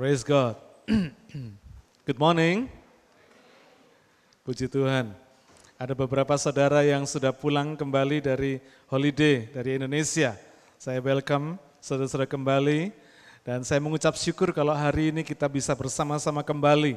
[0.00, 0.56] Praise God.
[2.08, 2.72] Good morning.
[4.48, 5.12] Puji Tuhan.
[5.76, 10.40] Ada beberapa saudara yang sudah pulang kembali dari holiday dari Indonesia.
[10.80, 12.96] Saya welcome saudara-saudara kembali
[13.44, 16.96] dan saya mengucap syukur kalau hari ini kita bisa bersama-sama kembali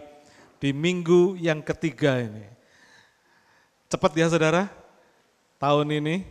[0.63, 2.47] di minggu yang ketiga ini.
[3.91, 4.71] Cepat ya saudara,
[5.59, 6.23] tahun ini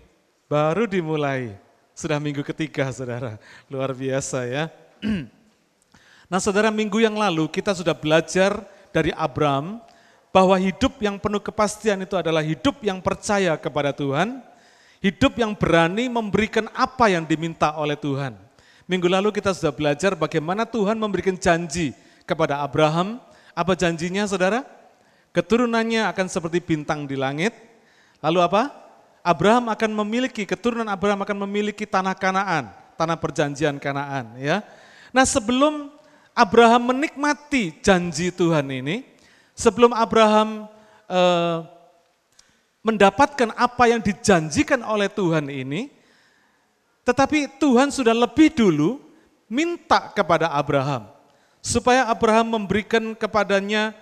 [0.49, 1.53] baru dimulai.
[1.93, 3.37] Sudah minggu ketiga saudara,
[3.69, 4.73] luar biasa ya.
[6.33, 9.85] Nah saudara minggu yang lalu kita sudah belajar dari Abraham
[10.33, 14.41] bahwa hidup yang penuh kepastian itu adalah hidup yang percaya kepada Tuhan,
[15.05, 18.33] hidup yang berani memberikan apa yang diminta oleh Tuhan.
[18.89, 21.93] Minggu lalu kita sudah belajar bagaimana Tuhan memberikan janji
[22.25, 23.21] kepada Abraham.
[23.53, 24.65] Apa janjinya saudara?
[25.37, 27.53] Keturunannya akan seperti bintang di langit.
[28.25, 28.73] Lalu apa?
[29.21, 34.33] Abraham akan memiliki, keturunan Abraham akan memiliki tanah kanaan, tanah perjanjian kanaan.
[34.41, 34.65] ya.
[35.13, 36.01] Nah sebelum
[36.33, 39.05] Abraham menikmati janji Tuhan ini,
[39.53, 40.65] sebelum Abraham
[41.09, 41.59] eh,
[42.81, 45.93] mendapatkan apa yang dijanjikan oleh Tuhan ini,
[47.05, 48.99] tetapi Tuhan sudah lebih dulu
[49.47, 51.13] minta kepada Abraham,
[51.61, 53.93] supaya Abraham memberikan kepadanya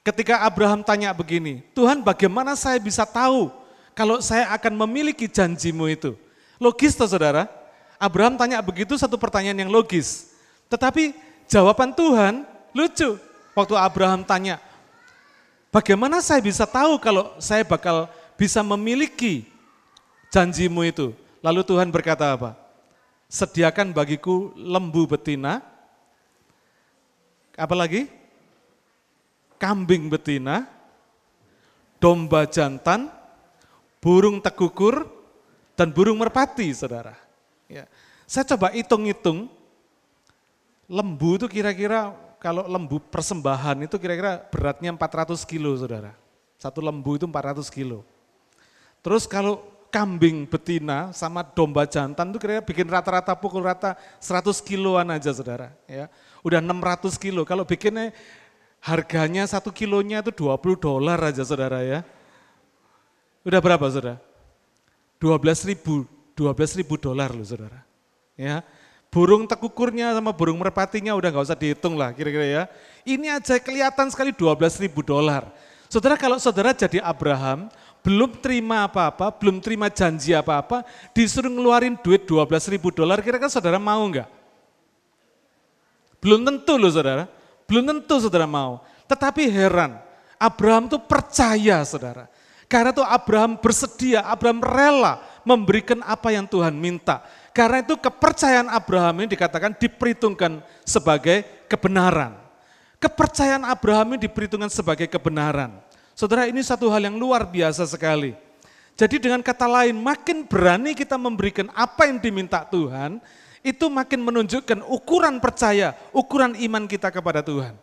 [0.00, 3.52] ketika Abraham tanya begini, Tuhan bagaimana saya bisa tahu
[3.92, 6.14] kalau saya akan memiliki janjimu itu?
[6.56, 7.65] Logis toh saudara?
[7.96, 10.32] Abraham tanya begitu satu pertanyaan yang logis.
[10.68, 11.16] Tetapi
[11.48, 12.44] jawaban Tuhan
[12.76, 13.16] lucu.
[13.56, 14.60] Waktu Abraham tanya,
[15.72, 18.04] bagaimana saya bisa tahu kalau saya bakal
[18.36, 19.48] bisa memiliki
[20.28, 21.16] janjimu itu?
[21.40, 22.52] Lalu Tuhan berkata apa?
[23.32, 25.64] Sediakan bagiku lembu betina,
[27.56, 28.12] apa lagi?
[29.56, 30.68] Kambing betina,
[31.96, 33.08] domba jantan,
[34.04, 35.08] burung tekukur,
[35.72, 37.25] dan burung merpati, saudara.
[37.66, 37.84] Ya.
[38.26, 39.46] Saya coba hitung-hitung,
[40.90, 46.14] lembu itu kira-kira kalau lembu persembahan itu kira-kira beratnya 400 kilo saudara.
[46.58, 48.06] Satu lembu itu 400 kilo.
[49.02, 55.06] Terus kalau kambing betina sama domba jantan itu kira-kira bikin rata-rata pukul rata 100 kiloan
[55.14, 55.74] aja saudara.
[55.86, 56.10] Ya.
[56.42, 58.14] Udah 600 kilo, kalau bikinnya
[58.78, 62.06] harganya satu kilonya itu 20 dolar aja saudara ya.
[63.42, 64.18] Udah berapa saudara?
[65.18, 67.80] 12 ribu 12 ribu dolar loh saudara.
[68.36, 68.60] Ya,
[69.08, 72.62] burung tekukurnya sama burung merpatinya udah nggak usah dihitung lah kira-kira ya.
[73.08, 75.48] Ini aja kelihatan sekali 12 ribu dolar.
[75.88, 77.72] Saudara kalau saudara jadi Abraham,
[78.04, 80.84] belum terima apa-apa, belum terima janji apa-apa,
[81.16, 84.28] disuruh ngeluarin duit 12 ribu dolar, kira-kira saudara mau nggak?
[86.20, 87.24] Belum tentu loh saudara,
[87.64, 88.82] belum tentu saudara mau.
[89.06, 89.96] Tetapi heran,
[90.36, 92.26] Abraham tuh percaya saudara.
[92.66, 97.22] Karena itu Abraham bersedia, Abraham rela memberikan apa yang Tuhan minta.
[97.54, 102.34] Karena itu kepercayaan Abraham ini dikatakan diperhitungkan sebagai kebenaran.
[102.98, 105.78] Kepercayaan Abraham ini diperhitungkan sebagai kebenaran.
[106.18, 108.34] Saudara ini satu hal yang luar biasa sekali.
[108.96, 113.20] Jadi dengan kata lain makin berani kita memberikan apa yang diminta Tuhan,
[113.60, 117.76] itu makin menunjukkan ukuran percaya, ukuran iman kita kepada Tuhan.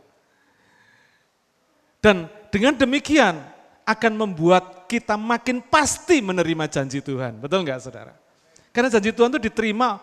[2.02, 3.53] Dan dengan demikian
[3.84, 7.40] akan membuat kita makin pasti menerima janji Tuhan.
[7.40, 8.16] Betul nggak saudara?
[8.74, 10.02] Karena janji Tuhan itu diterima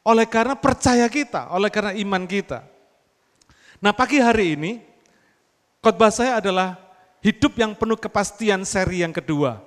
[0.00, 2.64] oleh karena percaya kita, oleh karena iman kita.
[3.80, 4.72] Nah pagi hari ini,
[5.80, 6.76] khotbah saya adalah
[7.20, 9.60] hidup yang penuh kepastian seri yang kedua.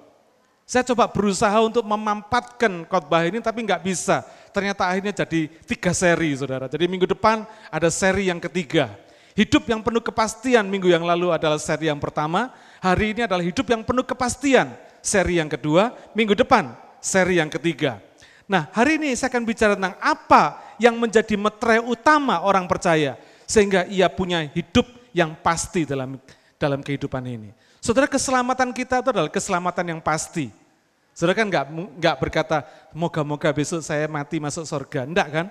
[0.64, 4.24] Saya coba berusaha untuk memampatkan khotbah ini tapi nggak bisa.
[4.56, 6.72] Ternyata akhirnya jadi tiga seri saudara.
[6.72, 8.90] Jadi minggu depan ada seri yang ketiga.
[9.34, 13.66] Hidup yang penuh kepastian minggu yang lalu adalah seri yang pertama, hari ini adalah hidup
[13.66, 14.74] yang penuh kepastian.
[15.04, 16.72] Seri yang kedua, minggu depan
[17.04, 18.00] seri yang ketiga.
[18.48, 23.20] Nah hari ini saya akan bicara tentang apa yang menjadi metre utama orang percaya.
[23.44, 26.16] Sehingga ia punya hidup yang pasti dalam
[26.56, 27.52] dalam kehidupan ini.
[27.84, 30.48] Saudara keselamatan kita itu adalah keselamatan yang pasti.
[31.12, 31.66] Saudara kan nggak
[32.00, 32.64] nggak berkata,
[32.96, 35.04] moga-moga besok saya mati masuk surga.
[35.04, 35.46] Enggak kan?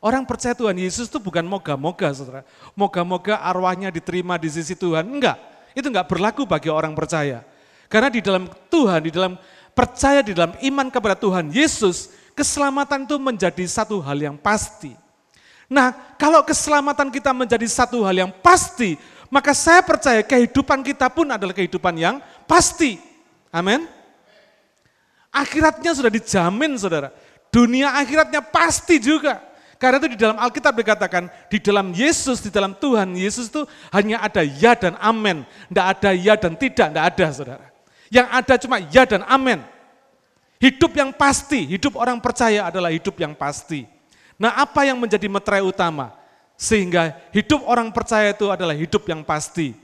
[0.00, 2.42] Orang percaya Tuhan Yesus itu bukan moga-moga saudara.
[2.76, 5.08] Moga-moga arwahnya diterima di sisi Tuhan.
[5.08, 5.40] Enggak,
[5.72, 7.42] itu enggak berlaku bagi orang percaya.
[7.88, 9.40] Karena di dalam Tuhan, di dalam
[9.76, 14.96] percaya di dalam iman kepada Tuhan Yesus, keselamatan itu menjadi satu hal yang pasti.
[15.66, 15.90] Nah,
[16.20, 18.94] kalau keselamatan kita menjadi satu hal yang pasti,
[19.28, 22.16] maka saya percaya kehidupan kita pun adalah kehidupan yang
[22.46, 23.02] pasti.
[23.50, 23.88] Amin.
[25.34, 27.10] Akhiratnya sudah dijamin saudara.
[27.50, 29.42] Dunia akhiratnya pasti juga.
[29.76, 34.24] Karena itu di dalam Alkitab dikatakan, di dalam Yesus, di dalam Tuhan Yesus itu hanya
[34.24, 35.44] ada ya dan amin.
[35.68, 37.66] Tidak ada ya dan tidak, tidak ada saudara.
[38.08, 39.60] Yang ada cuma ya dan amin.
[40.56, 43.84] Hidup yang pasti, hidup orang percaya adalah hidup yang pasti.
[44.40, 46.16] Nah apa yang menjadi meterai utama?
[46.56, 49.76] Sehingga hidup orang percaya itu adalah hidup yang pasti.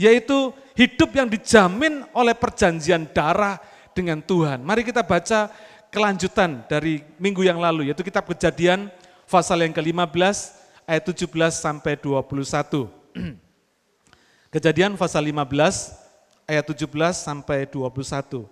[0.00, 3.60] Yaitu hidup yang dijamin oleh perjanjian darah
[3.92, 4.64] dengan Tuhan.
[4.64, 5.52] Mari kita baca
[5.92, 8.88] kelanjutan dari minggu yang lalu, yaitu kitab kejadian
[9.28, 10.54] pasal yang ke-15
[10.84, 12.88] ayat 17 sampai 21.
[14.54, 18.46] Kejadian pasal 15 ayat 17 sampai 21.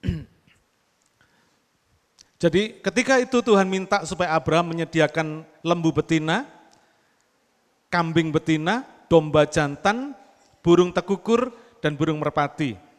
[2.40, 6.48] Jadi ketika itu Tuhan minta supaya Abraham menyediakan lembu betina,
[7.92, 10.16] kambing betina, domba jantan,
[10.64, 11.52] burung tekukur,
[11.84, 12.89] dan burung merpati.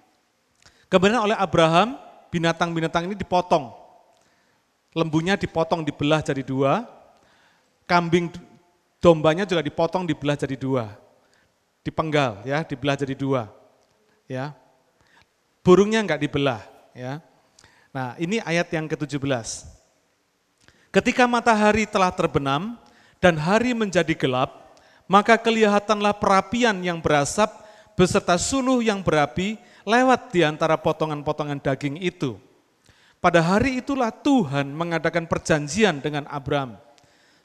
[0.91, 1.95] Kemudian oleh Abraham,
[2.27, 3.71] binatang-binatang ini dipotong.
[4.91, 6.83] Lembunya dipotong, dibelah jadi dua.
[7.88, 8.27] Kambing
[8.99, 10.91] dombanya juga dipotong, dibelah jadi dua.
[11.79, 13.47] Dipenggal ya, dibelah jadi dua.
[14.27, 14.51] Ya.
[15.63, 16.59] Burungnya enggak dibelah
[16.91, 17.23] ya.
[17.95, 19.23] Nah ini ayat yang ke-17.
[20.91, 22.75] Ketika matahari telah terbenam
[23.23, 24.75] dan hari menjadi gelap,
[25.07, 27.47] maka kelihatanlah perapian yang berasap
[27.95, 29.55] beserta suluh yang berapi
[29.86, 32.38] lewat di antara potongan-potongan daging itu.
[33.22, 36.81] Pada hari itulah Tuhan mengadakan perjanjian dengan Abraham,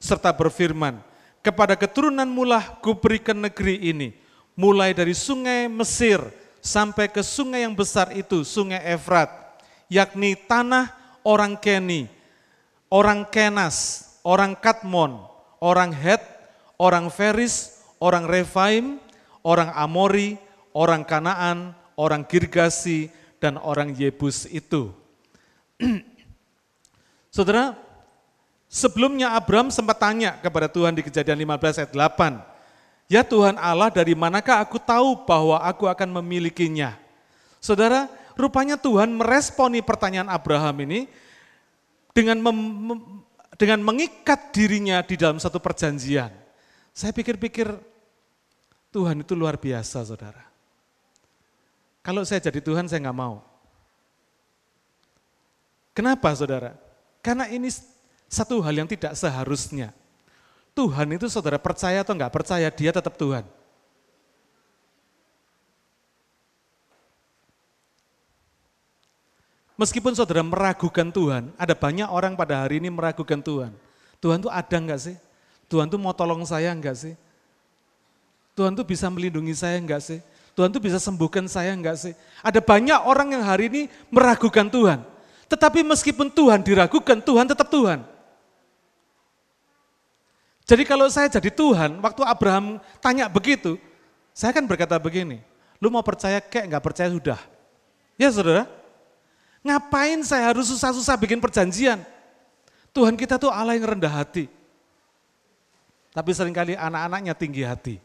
[0.00, 1.04] serta berfirman,
[1.44, 4.08] kepada keturunan mulah kuberikan negeri ini,
[4.56, 6.18] mulai dari sungai Mesir
[6.64, 9.28] sampai ke sungai yang besar itu, sungai Efrat,
[9.92, 10.90] yakni tanah
[11.20, 12.08] orang Keni,
[12.88, 15.22] orang Kenas, orang Katmon,
[15.60, 16.24] orang Het,
[16.80, 18.96] orang Feris, orang Refaim,
[19.44, 20.40] orang Amori,
[20.72, 23.10] orang Kanaan, orang Girgasi,
[23.40, 24.92] dan orang Yebus itu.
[27.34, 27.76] Saudara,
[28.68, 32.56] sebelumnya Abraham sempat tanya kepada Tuhan di kejadian 15 ayat 8,
[33.06, 36.98] Ya Tuhan Allah dari manakah aku tahu bahwa aku akan memilikinya?
[37.62, 41.08] Saudara, Rupanya Tuhan meresponi pertanyaan Abraham ini
[42.12, 42.60] dengan mem,
[43.56, 46.28] dengan mengikat dirinya di dalam satu perjanjian.
[46.92, 47.72] Saya pikir-pikir
[48.92, 50.44] Tuhan itu luar biasa saudara.
[52.06, 53.42] Kalau saya jadi Tuhan saya nggak mau.
[55.90, 56.78] Kenapa saudara?
[57.18, 57.66] Karena ini
[58.30, 59.90] satu hal yang tidak seharusnya.
[60.70, 63.42] Tuhan itu saudara percaya atau nggak percaya, dia tetap Tuhan.
[69.74, 73.74] Meskipun saudara meragukan Tuhan, ada banyak orang pada hari ini meragukan Tuhan.
[74.22, 75.16] Tuhan tuh ada enggak sih?
[75.66, 77.18] Tuhan tuh mau tolong saya enggak sih?
[78.54, 80.22] Tuhan tuh bisa melindungi saya enggak sih?
[80.56, 82.16] Tuhan tuh bisa sembuhkan saya enggak sih?
[82.40, 85.04] Ada banyak orang yang hari ini meragukan Tuhan.
[85.52, 88.00] Tetapi meskipun Tuhan diragukan, Tuhan tetap Tuhan.
[90.66, 93.78] Jadi kalau saya jadi Tuhan, waktu Abraham tanya begitu,
[94.32, 95.44] saya kan berkata begini,
[95.78, 97.38] lu mau percaya kek, enggak percaya sudah.
[98.16, 98.64] Ya saudara,
[99.66, 101.98] Ngapain saya harus susah-susah bikin perjanjian?
[102.94, 104.46] Tuhan kita tuh Allah yang rendah hati.
[106.14, 107.98] Tapi sering kali anak-anaknya tinggi hati.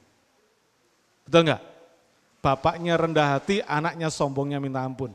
[1.21, 1.61] Betul enggak?
[2.41, 5.13] Bapaknya rendah hati, anaknya sombongnya minta ampun.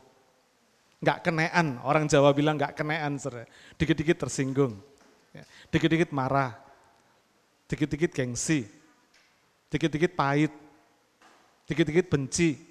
[1.02, 3.19] Enggak kenean, orang Jawa bilang enggak kenean.
[3.76, 4.78] Dikit-dikit tersinggung,
[5.34, 5.43] ya,
[5.75, 6.55] dikit-dikit marah,
[7.67, 8.64] dikit-dikit gengsi,
[9.69, 10.55] dikit-dikit pahit,
[11.67, 12.62] dikit-dikit benci,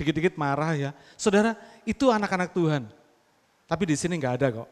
[0.00, 0.90] dikit-dikit marah ya.
[1.14, 1.54] Saudara,
[1.84, 2.88] itu anak-anak Tuhan.
[3.68, 4.68] Tapi di sini nggak ada kok.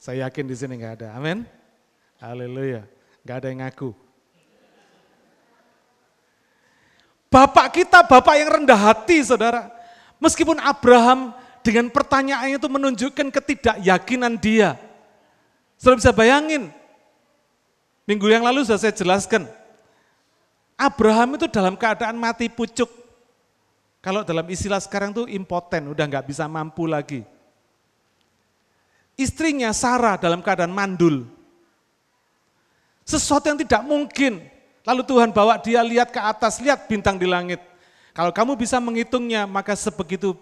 [0.00, 1.08] Saya yakin di sini nggak ada.
[1.20, 1.44] Amin.
[2.16, 2.88] Haleluya.
[3.20, 3.92] Nggak ada yang ngaku.
[7.28, 9.68] Bapak kita, Bapak yang rendah hati, saudara.
[10.16, 14.80] Meskipun Abraham dengan pertanyaannya itu menunjukkan ketidakyakinan dia.
[15.76, 16.72] Saudara bisa bayangin,
[18.08, 19.46] minggu yang lalu sudah saya jelaskan,
[20.74, 22.88] Abraham itu dalam keadaan mati pucuk.
[23.98, 27.22] Kalau dalam istilah sekarang tuh impoten, udah nggak bisa mampu lagi.
[29.18, 31.26] Istrinya Sarah dalam keadaan mandul.
[33.02, 34.57] Sesuatu yang tidak mungkin.
[34.88, 37.60] Lalu Tuhan bawa dia lihat ke atas, lihat bintang di langit.
[38.16, 40.32] Kalau kamu bisa menghitungnya, maka sebegitu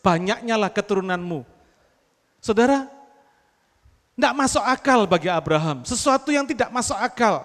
[0.00, 1.44] banyaknya lah keturunanmu.
[2.40, 2.88] Saudara,
[4.16, 5.84] tidak masuk akal bagi Abraham.
[5.84, 7.44] Sesuatu yang tidak masuk akal.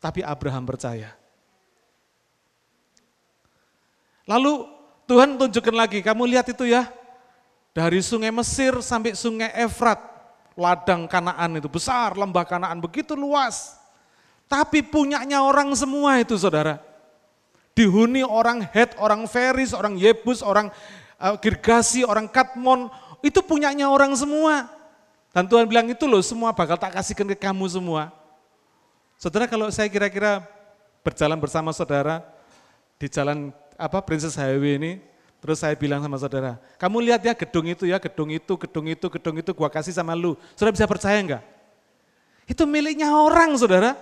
[0.00, 1.12] Tapi Abraham percaya.
[4.24, 4.64] Lalu
[5.04, 6.88] Tuhan tunjukkan lagi, kamu lihat itu ya,
[7.76, 10.00] dari sungai Mesir sampai sungai Efrat,
[10.56, 13.81] ladang Kanaan itu besar, lembah Kanaan begitu luas.
[14.52, 16.76] Tapi punyanya orang semua itu saudara.
[17.72, 20.68] Dihuni orang Het, orang Feris, orang Yebus, orang
[21.16, 22.92] uh, Girgasi, orang Katmon,
[23.24, 24.68] itu punyanya orang semua.
[25.32, 28.12] Dan Tuhan bilang itu loh semua bakal tak kasihkan ke kamu semua.
[29.16, 30.44] Saudara kalau saya kira-kira
[31.00, 32.20] berjalan bersama saudara
[33.00, 33.48] di jalan
[33.80, 34.92] apa Princess Highway ini
[35.42, 39.06] Terus saya bilang sama saudara, kamu lihat ya gedung itu ya, gedung itu, gedung itu,
[39.10, 40.38] gedung itu gua kasih sama lu.
[40.54, 41.42] Saudara bisa percaya enggak?
[42.46, 43.98] Itu miliknya orang saudara.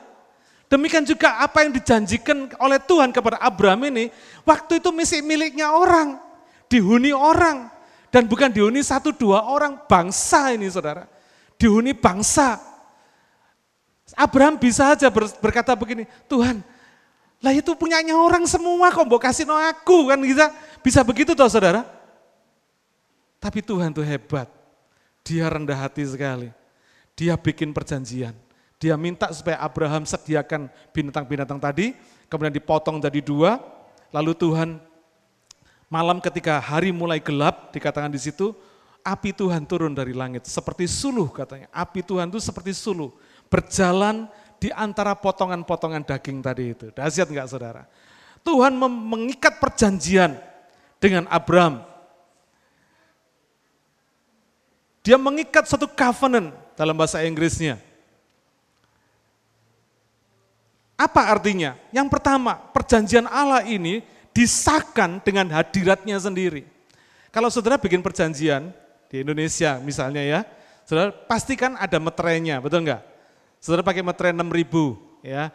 [0.70, 4.14] Demikian juga apa yang dijanjikan oleh Tuhan kepada Abraham ini,
[4.46, 6.22] waktu itu misi miliknya orang,
[6.70, 7.66] dihuni orang.
[8.10, 11.10] Dan bukan dihuni satu dua orang, bangsa ini saudara.
[11.58, 12.62] Dihuni bangsa.
[14.14, 15.10] Abraham bisa aja
[15.42, 16.62] berkata begini, Tuhan
[17.40, 20.52] lah itu punyanya orang semua kok mau kasih no aku kan kita
[20.84, 21.88] bisa begitu toh saudara.
[23.40, 24.44] Tapi Tuhan tuh hebat.
[25.24, 26.52] Dia rendah hati sekali.
[27.16, 28.36] Dia bikin perjanjian.
[28.80, 31.92] Dia minta supaya Abraham sediakan binatang-binatang tadi,
[32.32, 33.60] kemudian dipotong jadi dua,
[34.08, 34.80] lalu Tuhan
[35.92, 38.56] malam ketika hari mulai gelap, dikatakan di situ,
[39.04, 41.68] api Tuhan turun dari langit, seperti suluh katanya.
[41.68, 43.12] Api Tuhan itu seperti suluh,
[43.52, 44.24] berjalan
[44.56, 46.88] di antara potongan-potongan daging tadi itu.
[46.96, 47.84] Dahsyat enggak saudara?
[48.40, 50.40] Tuhan mengikat perjanjian
[50.96, 51.84] dengan Abraham.
[55.04, 57.89] Dia mengikat satu covenant dalam bahasa Inggrisnya.
[61.00, 61.80] Apa artinya?
[61.96, 64.04] Yang pertama, perjanjian Allah ini
[64.36, 66.68] disahkan dengan hadiratnya sendiri.
[67.32, 68.68] Kalau saudara bikin perjanjian
[69.08, 70.40] di Indonesia misalnya ya,
[70.84, 73.00] saudara pastikan ada meterainya, betul enggak?
[73.64, 75.48] Saudara pakai meterai 6000 ya.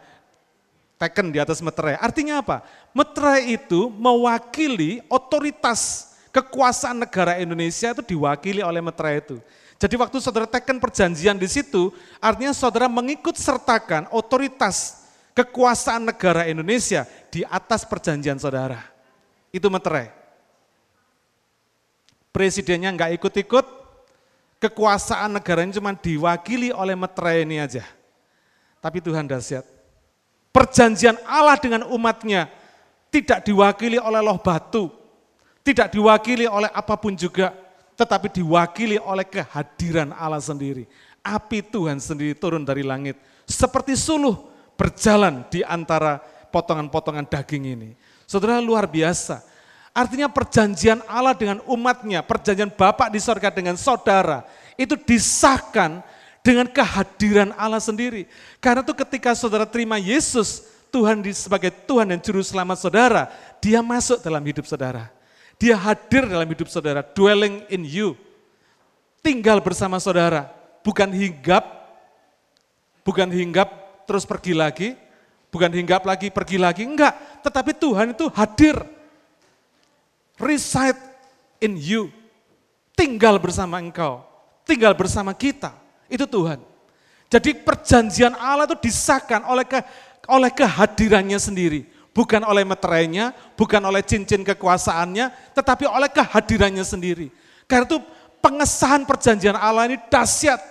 [0.98, 1.94] Teken di atas meterai.
[2.00, 2.66] Artinya apa?
[2.90, 9.38] Meterai itu mewakili otoritas kekuasaan negara Indonesia itu diwakili oleh meterai itu.
[9.78, 15.05] Jadi waktu saudara teken perjanjian di situ, artinya saudara mengikut sertakan otoritas
[15.36, 18.80] kekuasaan negara Indonesia di atas perjanjian saudara.
[19.52, 20.08] Itu meterai.
[22.32, 23.66] Presidennya nggak ikut-ikut,
[24.60, 27.84] kekuasaan negara ini cuma diwakili oleh meterai ini aja.
[28.80, 29.64] Tapi Tuhan dahsyat.
[30.52, 32.48] Perjanjian Allah dengan umatnya
[33.12, 34.88] tidak diwakili oleh loh batu,
[35.60, 37.52] tidak diwakili oleh apa pun juga,
[37.92, 40.88] tetapi diwakili oleh kehadiran Allah sendiri.
[41.20, 46.20] Api Tuhan sendiri turun dari langit, seperti suluh berjalan di antara
[46.52, 47.90] potongan-potongan daging ini.
[48.24, 49.42] Saudara luar biasa.
[49.96, 54.44] Artinya perjanjian Allah dengan umatnya, perjanjian Bapak di sorga dengan saudara,
[54.76, 56.04] itu disahkan
[56.44, 58.28] dengan kehadiran Allah sendiri.
[58.60, 64.20] Karena itu ketika saudara terima Yesus, Tuhan sebagai Tuhan dan Juru Selamat saudara, dia masuk
[64.20, 65.08] dalam hidup saudara.
[65.56, 68.12] Dia hadir dalam hidup saudara, dwelling in you.
[69.24, 70.52] Tinggal bersama saudara,
[70.84, 71.64] bukan hinggap,
[73.00, 74.94] bukan hinggap terus pergi lagi,
[75.50, 77.42] bukan hinggap lagi pergi lagi, enggak.
[77.42, 78.78] Tetapi Tuhan itu hadir,
[80.38, 80.98] reside
[81.58, 82.08] in you,
[82.94, 84.22] tinggal bersama engkau,
[84.62, 85.74] tinggal bersama kita.
[86.06, 86.62] Itu Tuhan.
[87.26, 89.82] Jadi perjanjian Allah itu disahkan oleh ke,
[90.30, 91.82] oleh kehadirannya sendiri.
[92.14, 97.28] Bukan oleh meterainya, bukan oleh cincin kekuasaannya, tetapi oleh kehadirannya sendiri.
[97.68, 97.98] Karena itu
[98.40, 100.62] pengesahan perjanjian Allah ini dahsyat.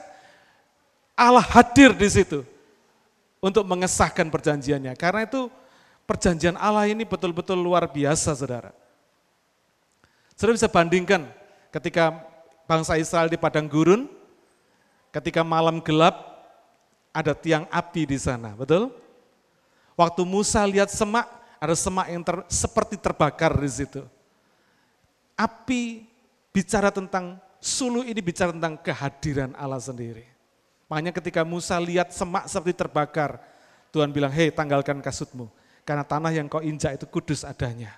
[1.15, 2.54] Allah hadir di situ
[3.45, 4.97] untuk mengesahkan perjanjiannya.
[4.97, 5.53] Karena itu
[6.09, 8.73] perjanjian Allah ini betul-betul luar biasa saudara.
[10.33, 11.29] Saudara bisa bandingkan
[11.69, 12.17] ketika
[12.65, 14.09] bangsa Israel di padang gurun,
[15.15, 16.43] Ketika malam gelap,
[17.15, 18.91] ada tiang api di sana, betul?
[19.95, 21.23] Waktu Musa lihat semak,
[21.55, 24.03] ada semak yang ter, seperti terbakar di situ.
[25.39, 26.03] Api
[26.51, 30.34] bicara tentang, sulu ini bicara tentang kehadiran Allah sendiri.
[30.85, 33.41] Makanya ketika Musa lihat semak seperti terbakar,
[33.89, 35.49] Tuhan bilang, hei tanggalkan kasutmu,
[35.81, 37.97] karena tanah yang kau injak itu kudus adanya.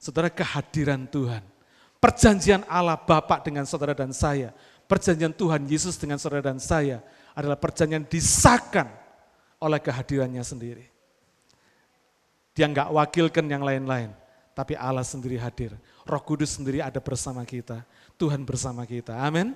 [0.00, 1.44] Saudara kehadiran Tuhan,
[2.02, 4.50] perjanjian Allah Bapak dengan saudara dan saya,
[4.90, 7.04] perjanjian Tuhan Yesus dengan saudara dan saya
[7.36, 8.90] adalah perjanjian disahkan
[9.60, 10.88] oleh kehadirannya sendiri.
[12.56, 14.10] Dia nggak wakilkan yang lain-lain,
[14.56, 15.78] tapi Allah sendiri hadir.
[16.02, 17.86] Roh Kudus sendiri ada bersama kita,
[18.18, 19.14] Tuhan bersama kita.
[19.14, 19.54] Amin.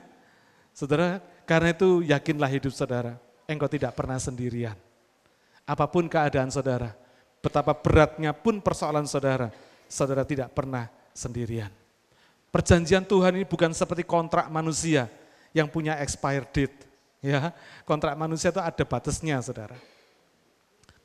[0.74, 3.14] Saudara, karena itu yakinlah hidup saudara,
[3.46, 4.74] engkau tidak pernah sendirian.
[5.62, 6.92] Apa pun keadaan saudara,
[7.38, 9.54] betapa beratnya pun persoalan saudara,
[9.86, 11.70] saudara tidak pernah sendirian.
[12.50, 15.06] Perjanjian Tuhan ini bukan seperti kontrak manusia,
[15.54, 16.76] yang punya expired date.
[17.22, 17.54] Ya,
[17.88, 19.78] kontrak manusia itu ada batasnya, saudara.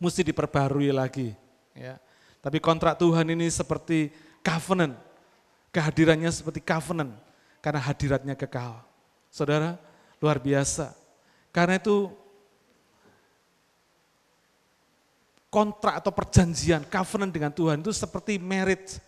[0.02, 1.32] Mesti diperbarui lagi.
[1.78, 2.02] Ya.
[2.44, 4.12] Tapi kontrak Tuhan ini seperti
[4.44, 4.98] covenant.
[5.72, 7.16] Kehadirannya seperti covenant.
[7.64, 8.89] Karena hadiratnya kekal.
[9.30, 9.78] Saudara,
[10.20, 10.94] luar biasa.
[11.54, 12.10] Karena itu
[15.50, 19.02] kontrak atau perjanjian, covenant dengan Tuhan itu seperti marriage,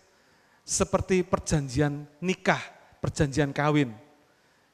[0.66, 2.60] seperti perjanjian nikah,
[2.98, 3.94] perjanjian kawin.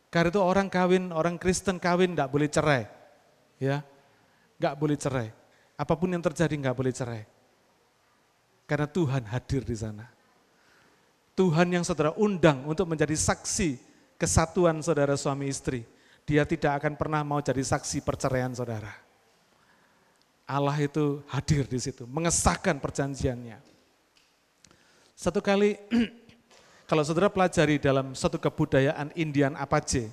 [0.09, 2.89] Karena itu orang kawin, orang Kristen kawin tidak boleh cerai.
[3.61, 3.85] Ya,
[4.57, 5.29] nggak boleh cerai.
[5.77, 7.23] Apa pun yang terjadi nggak boleh cerai.
[8.65, 10.09] Karena Tuhan hadir di sana.
[11.37, 13.88] Tuhan yang saudara undang untuk menjadi saksi
[14.19, 15.87] kesatuan saudara suami istri.
[16.29, 18.93] Dia tidak akan pernah mau jadi saksi perceraian saudara.
[20.45, 23.61] Allah itu hadir di situ, mengesahkan perjanjiannya.
[25.17, 25.77] Satu kali,
[26.89, 30.09] kalau saudara pelajari dalam satu kebudayaan Indian Apache,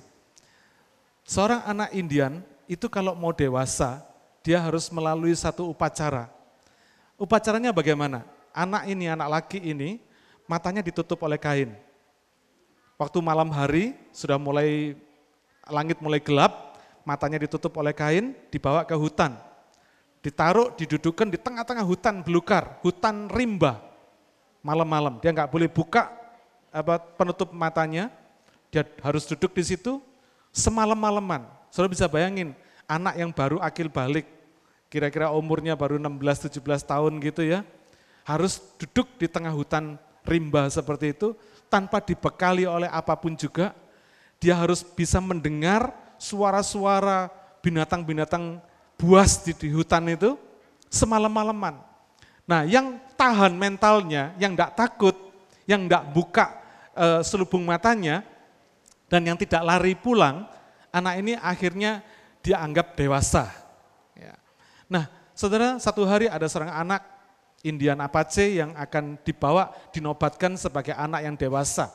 [1.24, 4.04] seorang anak Indian itu kalau mau dewasa,
[4.44, 6.28] dia harus melalui satu upacara.
[7.16, 8.24] Upacaranya bagaimana?
[8.52, 10.00] Anak ini, anak laki ini,
[10.44, 11.72] matanya ditutup oleh kain.
[12.96, 14.96] Waktu malam hari sudah mulai
[15.68, 19.36] langit mulai gelap, matanya ditutup oleh kain, dibawa ke hutan.
[20.24, 23.84] Ditaruh, didudukan di tengah-tengah hutan belukar, hutan rimba.
[24.64, 26.10] Malam-malam, dia nggak boleh buka
[26.72, 28.10] apa penutup matanya,
[28.72, 30.00] dia harus duduk di situ
[30.50, 31.46] semalam-malaman.
[31.68, 32.56] Saudara bisa bayangin,
[32.88, 34.24] anak yang baru akil balik,
[34.88, 37.60] kira-kira umurnya baru 16-17 tahun gitu ya,
[38.24, 43.74] harus duduk di tengah hutan rimba seperti itu, tanpa dibekali oleh apa pun juga,
[44.38, 47.28] dia harus bisa mendengar suara-suara
[47.60, 48.60] binatang-binatang
[48.96, 50.38] buas di, di hutan itu
[50.88, 51.82] semalam-malaman.
[52.46, 55.16] Nah yang tahan mentalnya, yang tidak takut,
[55.66, 56.46] yang tidak buka
[56.94, 58.22] e, selubung matanya,
[59.10, 60.46] dan yang tidak lari pulang,
[60.94, 62.02] anak ini akhirnya
[62.40, 63.50] dianggap dewasa.
[64.14, 64.38] Ya.
[64.86, 67.02] Nah saudara satu hari ada seorang anak
[67.64, 71.88] Indian Apache yang akan dibawa, dinobatkan sebagai anak yang dewasa.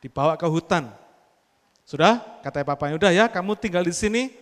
[0.00, 0.90] Dibawa ke hutan.
[1.82, 4.32] Sudah, kata papanya, udah ya kamu tinggal di sini,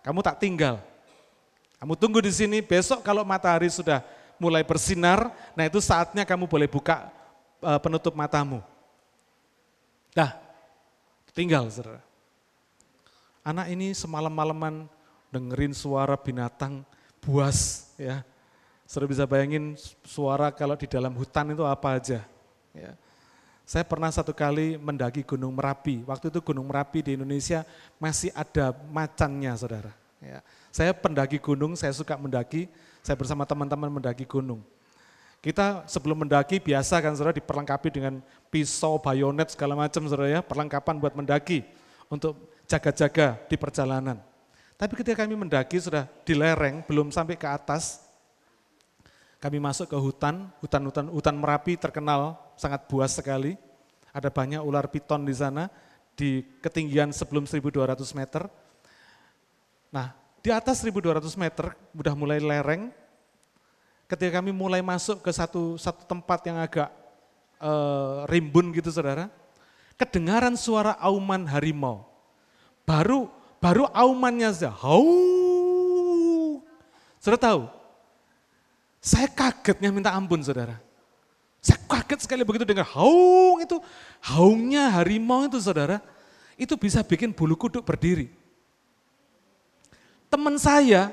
[0.00, 0.80] kamu tak tinggal.
[1.78, 4.02] Kamu tunggu di sini, besok kalau matahari sudah
[4.38, 7.10] mulai bersinar, nah itu saatnya kamu boleh buka
[7.62, 8.62] uh, penutup matamu.
[10.14, 10.34] Dah,
[11.34, 12.02] tinggal saudara.
[13.46, 14.90] Anak ini semalam-malaman
[15.30, 16.82] dengerin suara binatang
[17.22, 18.24] buas ya
[18.88, 22.24] Saudara bisa bayangin suara kalau di dalam hutan itu apa aja.
[22.72, 22.96] Ya.
[23.68, 26.00] Saya pernah satu kali mendaki Gunung Merapi.
[26.08, 27.68] Waktu itu Gunung Merapi di Indonesia
[28.00, 29.92] masih ada macannya, saudara.
[30.24, 30.40] Ya.
[30.72, 32.64] Saya pendaki gunung, saya suka mendaki.
[33.04, 34.64] Saya bersama teman-teman mendaki gunung.
[35.44, 40.96] Kita sebelum mendaki biasa kan saudara diperlengkapi dengan pisau, bayonet segala macam saudara ya, perlengkapan
[40.96, 41.60] buat mendaki
[42.08, 44.16] untuk jaga-jaga di perjalanan.
[44.80, 48.07] Tapi ketika kami mendaki sudah di lereng, belum sampai ke atas,
[49.38, 53.54] kami masuk ke hutan, hutan-hutan hutan Merapi terkenal sangat buas sekali.
[54.10, 55.70] Ada banyak ular piton di sana
[56.18, 58.50] di ketinggian sebelum 1200 meter.
[59.94, 60.10] Nah,
[60.42, 62.90] di atas 1200 meter udah mulai lereng.
[64.10, 66.90] Ketika kami mulai masuk ke satu satu tempat yang agak
[67.60, 67.72] e,
[68.26, 69.30] rimbun gitu Saudara,
[69.94, 72.08] kedengaran suara auman harimau.
[72.82, 73.30] Baru
[73.62, 75.04] baru aumannya saja, hau.
[77.22, 77.77] Saudara tahu,
[79.08, 80.76] saya kagetnya minta ampun saudara.
[81.64, 83.80] Saya kaget sekali begitu dengar haung itu,
[84.20, 86.04] haungnya harimau itu saudara,
[86.60, 88.28] itu bisa bikin bulu kuduk berdiri.
[90.28, 91.08] Teman saya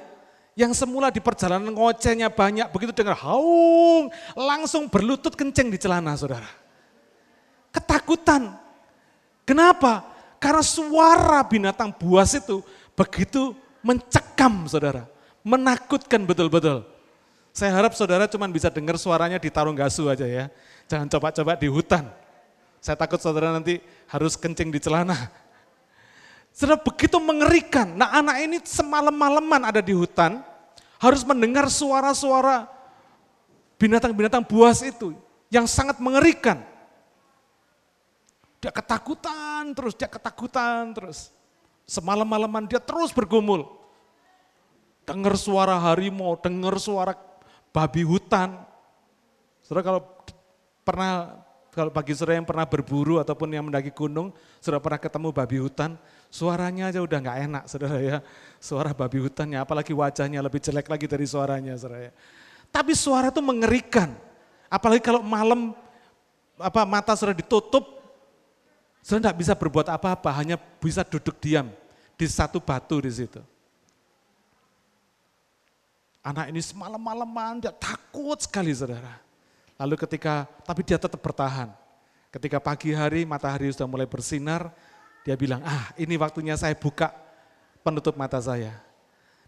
[0.60, 6.52] yang semula di perjalanan ngocehnya banyak, begitu dengar haung, langsung berlutut kenceng di celana saudara.
[7.72, 8.60] Ketakutan.
[9.48, 10.04] Kenapa?
[10.38, 12.60] Karena suara binatang buas itu
[12.92, 15.08] begitu mencekam saudara.
[15.48, 16.95] Menakutkan betul-betul.
[17.56, 20.52] Saya harap saudara cuma bisa dengar suaranya di tarung gasu aja ya.
[20.92, 22.04] Jangan coba-coba di hutan.
[22.84, 23.80] Saya takut saudara nanti
[24.12, 25.32] harus kencing di celana.
[26.52, 27.96] Saudara begitu mengerikan.
[27.96, 30.44] Nah anak ini semalam-malaman ada di hutan,
[31.00, 32.68] harus mendengar suara-suara
[33.80, 35.16] binatang-binatang buas itu
[35.48, 36.60] yang sangat mengerikan.
[38.60, 41.32] Dia ketakutan terus, dia ketakutan terus.
[41.88, 43.64] Semalam-malaman dia terus bergumul.
[45.08, 47.16] Dengar suara harimau, dengar suara
[47.76, 48.56] babi hutan.
[49.60, 50.02] Saudara kalau
[50.88, 51.12] pernah
[51.76, 54.32] kalau bagi saudara yang pernah berburu ataupun yang mendaki gunung,
[54.64, 56.00] sudah pernah ketemu babi hutan,
[56.32, 58.18] suaranya aja udah nggak enak, saudara ya.
[58.64, 62.12] Suara babi hutannya, apalagi wajahnya lebih jelek lagi dari suaranya, saudara ya.
[62.72, 64.16] Tapi suara itu mengerikan,
[64.72, 65.76] apalagi kalau malam
[66.56, 67.84] apa mata sudah ditutup,
[69.04, 71.68] saudara nggak bisa berbuat apa-apa, hanya bisa duduk diam
[72.16, 73.44] di satu batu di situ.
[76.26, 79.22] Anak ini semalam-malaman, dia takut sekali saudara.
[79.78, 81.70] Lalu ketika, tapi dia tetap bertahan.
[82.34, 84.74] Ketika pagi hari, matahari sudah mulai bersinar,
[85.22, 87.14] dia bilang, ah ini waktunya saya buka
[87.86, 88.74] penutup mata saya.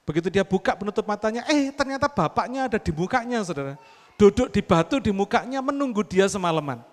[0.06, 3.74] Begitu dia buka penutup matanya, eh ternyata bapaknya ada di mukanya saudara.
[4.14, 6.86] Duduk di batu di mukanya menunggu dia semalaman.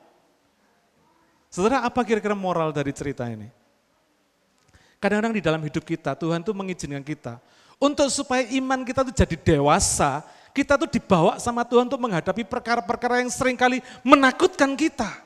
[1.52, 3.52] Saudara apa kira-kira moral dari cerita ini?
[4.96, 7.36] Kadang-kadang di dalam hidup kita, Tuhan tuh mengizinkan kita
[7.78, 10.22] untuk supaya iman kita tuh jadi dewasa,
[10.54, 15.24] kita tuh dibawa sama Tuhan untuk menghadapi perkara-perkara yang sering kali menakutkan kita.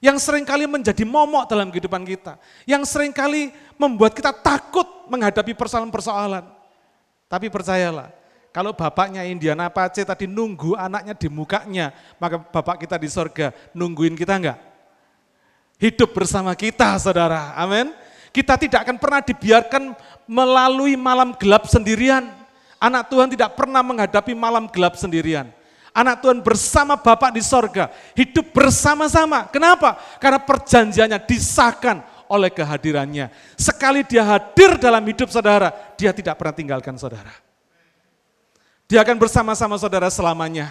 [0.00, 5.52] yang sering kali menjadi momok dalam kehidupan kita, yang sering kali membuat kita takut menghadapi
[5.52, 6.48] persoalan-persoalan.
[7.28, 8.08] Tapi percayalah,
[8.50, 14.16] kalau bapaknya Indiana Pace tadi nunggu anaknya di mukanya, maka bapak kita di sorga nungguin
[14.16, 14.58] kita enggak?
[15.76, 17.92] Hidup bersama kita saudara, amin.
[18.30, 19.94] Kita tidak akan pernah dibiarkan
[20.30, 22.30] melalui malam gelap sendirian.
[22.80, 25.50] Anak Tuhan tidak pernah menghadapi malam gelap sendirian.
[25.90, 29.50] Anak Tuhan bersama Bapak di sorga, hidup bersama-sama.
[29.50, 29.98] Kenapa?
[30.22, 31.98] Karena perjanjiannya disahkan
[32.30, 33.26] oleh kehadirannya.
[33.58, 37.34] Sekali dia hadir dalam hidup saudara, dia tidak pernah tinggalkan saudara.
[38.86, 40.70] Dia akan bersama-sama saudara selamanya.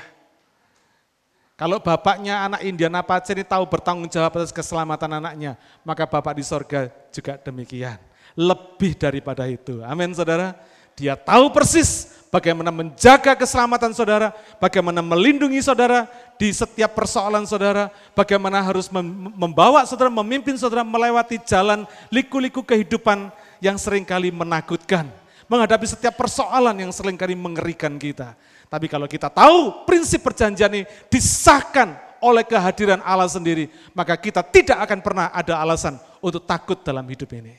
[1.59, 6.43] Kalau bapaknya anak Indian apa ini tahu bertanggung jawab atas keselamatan anaknya, maka bapak di
[6.47, 7.99] sorga juga demikian.
[8.31, 9.83] Lebih daripada itu.
[9.83, 10.55] Amin saudara.
[10.95, 16.07] Dia tahu persis bagaimana menjaga keselamatan saudara, bagaimana melindungi saudara
[16.39, 18.87] di setiap persoalan saudara, bagaimana harus
[19.35, 25.11] membawa saudara, memimpin saudara melewati jalan liku-liku kehidupan yang sering kali menakutkan,
[25.49, 28.37] menghadapi setiap persoalan yang sering kali mengerikan kita.
[28.69, 34.77] Tapi kalau kita tahu prinsip perjanjian ini disahkan oleh kehadiran Allah sendiri, maka kita tidak
[34.85, 37.57] akan pernah ada alasan untuk takut dalam hidup ini.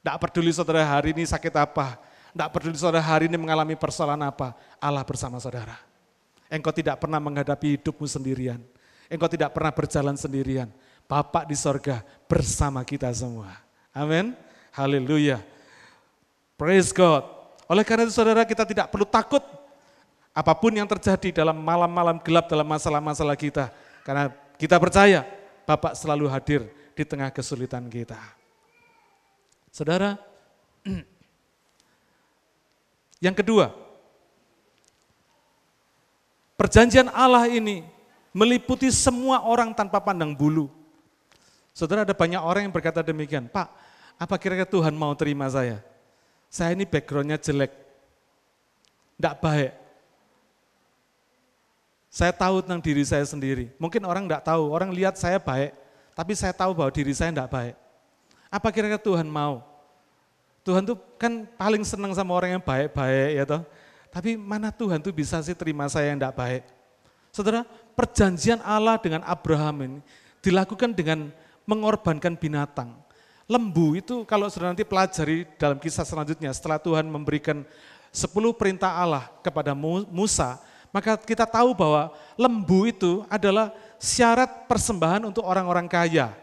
[0.00, 2.00] Tidak peduli saudara hari ini sakit apa,
[2.32, 5.76] tidak peduli saudara hari ini mengalami persoalan apa, Allah bersama saudara.
[6.46, 8.62] Engkau tidak pernah menghadapi hidupmu sendirian.
[9.10, 10.70] Engkau tidak pernah berjalan sendirian.
[11.06, 13.50] Bapak di sorga bersama kita semua.
[13.90, 14.34] Amin.
[14.74, 15.55] Haleluya.
[16.56, 17.24] Praise God.
[17.68, 19.44] Oleh karena itu saudara kita tidak perlu takut
[20.36, 23.72] apa pun yang terjadi dalam malam-malam gelap dalam masalah-masalah kita.
[24.04, 25.24] Karena kita percaya
[25.68, 28.16] Bapak selalu hadir di tengah kesulitan kita.
[29.74, 30.16] Saudara,
[33.16, 33.72] Yang kedua,
[36.60, 37.80] perjanjian Allah ini
[38.36, 40.68] meliputi semua orang tanpa pandang bulu.
[41.72, 43.68] Saudara ada banyak orang yang berkata demikian, Pak,
[44.16, 45.80] apa kira-kira Tuhan mau terima saya?
[46.56, 47.68] Saya ini backgroundnya jelek,
[49.20, 49.72] tidak baik.
[52.08, 53.76] Saya tahu tentang diri saya sendiri.
[53.76, 55.76] Mungkin orang tidak tahu, orang lihat saya baik,
[56.16, 57.76] tapi saya tahu bahwa diri saya tidak baik.
[58.48, 59.60] Apa kira-kira Tuhan mau?
[60.64, 63.62] Tuhan tuh kan paling senang sama orang yang baik-baik ya toh.
[64.08, 66.62] Tapi mana Tuhan tuh bisa sih terima saya yang tidak baik.
[67.36, 69.98] Saudara, perjanjian Allah dengan Abraham ini
[70.40, 71.28] dilakukan dengan
[71.68, 72.96] mengorbankan binatang.
[73.46, 77.62] Lembu itu kalau sudah nanti pelajari dalam kisah selanjutnya setelah Tuhan memberikan
[78.10, 78.26] 10
[78.58, 79.70] perintah Allah kepada
[80.10, 80.58] Musa,
[80.90, 83.70] maka kita tahu bahwa lembu itu adalah
[84.02, 86.34] syarat persembahan untuk orang-orang kaya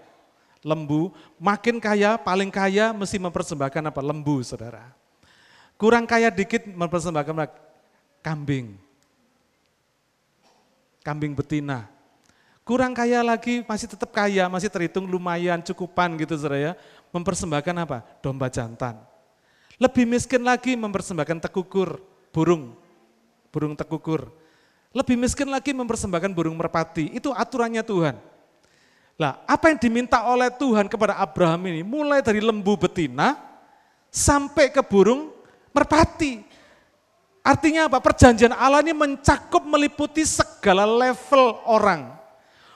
[0.64, 4.00] lembu, makin kaya, paling kaya mesti mempersembahkan apa?
[4.00, 4.96] Lembu, saudara.
[5.76, 7.52] Kurang kaya dikit mempersembahkan?
[8.24, 8.80] Kambing.
[11.04, 11.92] Kambing betina.
[12.64, 16.74] Kurang kaya lagi masih tetap kaya, masih terhitung lumayan, cukupan gitu saudara ya.
[17.12, 18.08] Mempersembahkan apa?
[18.24, 19.04] Domba jantan.
[19.76, 22.00] Lebih miskin lagi mempersembahkan tekukur,
[22.32, 22.72] burung.
[23.52, 24.32] Burung tekukur.
[24.96, 27.12] Lebih miskin lagi mempersembahkan burung merpati.
[27.12, 28.16] Itu aturannya Tuhan.
[29.20, 33.38] Lah, apa yang diminta oleh Tuhan kepada Abraham ini mulai dari lembu betina
[34.08, 35.36] sampai ke burung
[35.76, 36.42] merpati.
[37.44, 38.00] Artinya apa?
[38.00, 42.23] Perjanjian Allah ini mencakup meliputi segala level orang.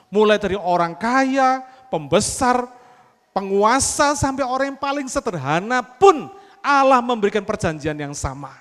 [0.08, 1.60] Mulai dari orang kaya,
[1.92, 2.64] pembesar,
[3.36, 6.32] penguasa sampai orang yang paling sederhana pun
[6.64, 8.52] Allah memberikan perjanjian yang sama.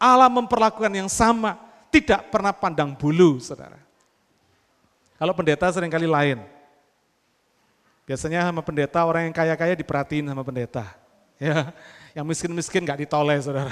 [0.00, 1.60] Allah memperlakukan yang sama,
[1.92, 3.76] tidak pernah pandang bulu, saudara.
[5.20, 6.40] Kalau pendeta sering kali lain,
[8.10, 10.82] Biasanya sama pendeta orang yang kaya-kaya diperhatiin sama pendeta.
[11.38, 11.70] Ya,
[12.10, 13.70] yang miskin-miskin nggak ditoleh saudara.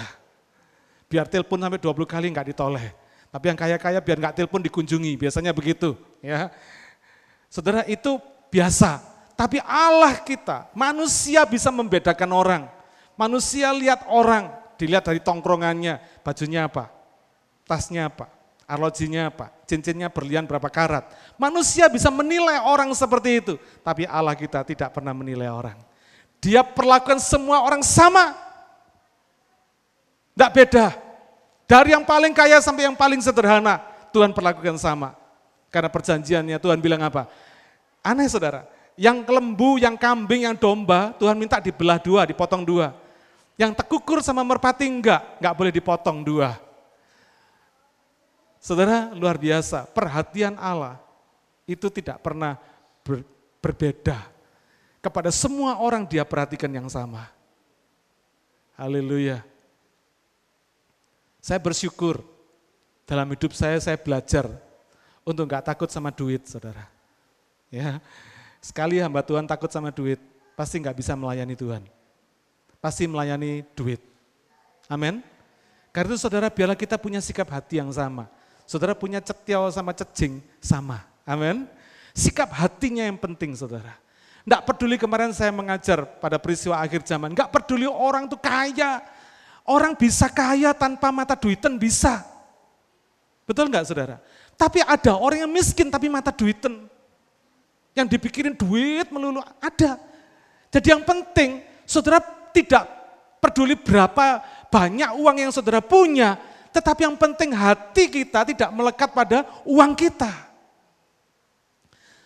[1.10, 2.94] Biar telepon sampai 20 kali nggak ditoleh.
[3.34, 5.98] Tapi yang kaya-kaya biar nggak telepon dikunjungi, biasanya begitu.
[6.22, 6.54] Ya,
[7.48, 8.20] Saudara itu
[8.52, 9.00] biasa.
[9.38, 12.62] Tapi Allah kita, manusia bisa membedakan orang.
[13.14, 16.90] Manusia lihat orang, dilihat dari tongkrongannya, bajunya apa,
[17.66, 18.26] tasnya apa,
[18.66, 21.06] arlojinya apa, cincinnya berlian berapa karat.
[21.38, 23.54] Manusia bisa menilai orang seperti itu,
[23.86, 25.78] tapi Allah kita tidak pernah menilai orang.
[26.38, 28.34] Dia perlakukan semua orang sama.
[30.34, 30.86] Tidak beda.
[31.66, 33.82] Dari yang paling kaya sampai yang paling sederhana,
[34.14, 35.14] Tuhan perlakukan sama.
[35.68, 37.28] Karena perjanjiannya Tuhan bilang apa?
[38.00, 38.64] Aneh saudara,
[38.98, 42.96] yang lembu, yang kambing, yang domba, Tuhan minta dibelah dua, dipotong dua.
[43.54, 46.56] Yang tekukur sama merpati enggak, enggak boleh dipotong dua.
[48.58, 50.98] Saudara, luar biasa, perhatian Allah
[51.62, 52.58] itu tidak pernah
[53.06, 53.22] ber,
[53.62, 54.18] berbeda.
[54.98, 57.30] Kepada semua orang dia perhatikan yang sama.
[58.74, 59.46] Haleluya.
[61.38, 62.18] Saya bersyukur
[63.06, 64.50] dalam hidup saya, saya belajar
[65.28, 66.88] untuk nggak takut sama duit, saudara.
[67.68, 68.00] Ya,
[68.58, 70.18] Sekali hamba Tuhan takut sama duit,
[70.58, 71.82] pasti nggak bisa melayani Tuhan.
[72.82, 74.02] Pasti melayani duit.
[74.90, 75.22] Amin.
[75.94, 78.26] Karena itu saudara biarlah kita punya sikap hati yang sama.
[78.68, 81.02] Saudara punya cetiau sama cecing sama.
[81.24, 81.66] Amin.
[82.14, 83.94] Sikap hatinya yang penting saudara.
[84.42, 87.34] Enggak peduli kemarin saya mengajar pada peristiwa akhir zaman.
[87.34, 89.02] Enggak peduli orang itu kaya.
[89.68, 92.24] Orang bisa kaya tanpa mata duitan bisa.
[93.44, 94.16] Betul enggak saudara?
[94.58, 96.90] Tapi ada orang yang miskin tapi mata duitan.
[97.94, 100.02] Yang dipikirin duit melulu ada.
[100.74, 102.18] Jadi yang penting saudara
[102.50, 102.84] tidak
[103.38, 106.34] peduli berapa banyak uang yang saudara punya.
[106.74, 110.30] Tetapi yang penting hati kita tidak melekat pada uang kita.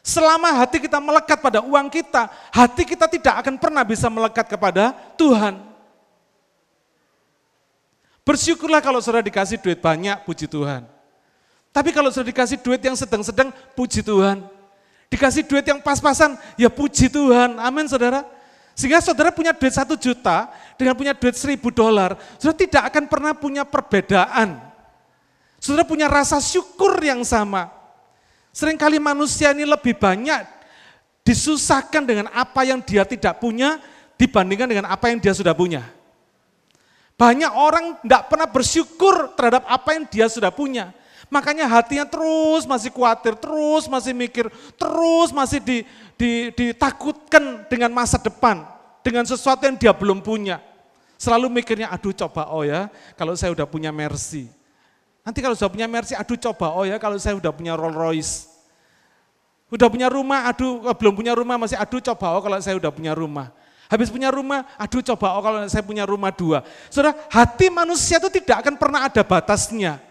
[0.03, 4.91] Selama hati kita melekat pada uang kita, hati kita tidak akan pernah bisa melekat kepada
[5.15, 5.63] Tuhan.
[8.27, 11.02] Bersyukurlah kalau saudara dikasih duit banyak, puji Tuhan.
[11.73, 14.45] Tapi kalau sudah dikasih duit yang sedang-sedang, puji Tuhan.
[15.09, 17.57] Dikasih duit yang pas-pasan, ya puji Tuhan.
[17.57, 18.29] Amin saudara.
[18.77, 23.33] Sehingga saudara punya duit satu juta, dengan punya duit seribu dolar, saudara tidak akan pernah
[23.33, 24.61] punya perbedaan.
[25.57, 27.73] Saudara punya rasa syukur yang sama.
[28.53, 30.45] Seringkali manusia ini lebih banyak
[31.25, 33.81] disusahkan dengan apa yang dia tidak punya
[34.21, 35.89] dibandingkan dengan apa yang dia sudah punya.
[37.17, 40.91] Banyak orang tidak pernah bersyukur terhadap apa yang dia sudah punya.
[41.33, 45.89] Makanya hatinya terus masih khawatir, terus masih mikir, terus masih di,
[46.21, 48.69] di, ditakutkan dengan masa depan,
[49.01, 50.61] dengan sesuatu yang dia belum punya.
[51.17, 54.53] Selalu mikirnya, aduh coba oh ya, kalau saya udah punya Mercy,
[55.23, 58.35] Nanti kalau sudah punya Mercy, aduh coba, oh ya kalau saya udah punya Rolls Royce.
[59.71, 62.91] Udah punya rumah, aduh eh, belum punya rumah masih aduh coba, oh kalau saya udah
[62.91, 63.55] punya rumah.
[63.87, 66.67] Habis punya rumah, aduh coba, oh kalau saya punya rumah dua.
[66.91, 70.03] Saudara, hati manusia itu tidak akan pernah ada batasnya.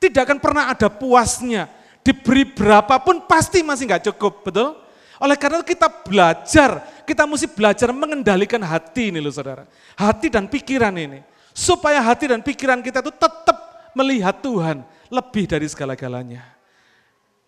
[0.00, 1.68] Tidak akan pernah ada puasnya.
[2.00, 4.80] Diberi berapapun pasti masih nggak cukup, betul?
[5.20, 9.68] Oleh karena itu kita belajar, kita mesti belajar mengendalikan hati ini loh saudara.
[9.92, 11.20] Hati dan pikiran ini.
[11.52, 14.80] Supaya hati dan pikiran kita itu tetap melihat Tuhan
[15.12, 16.40] lebih dari segala-galanya.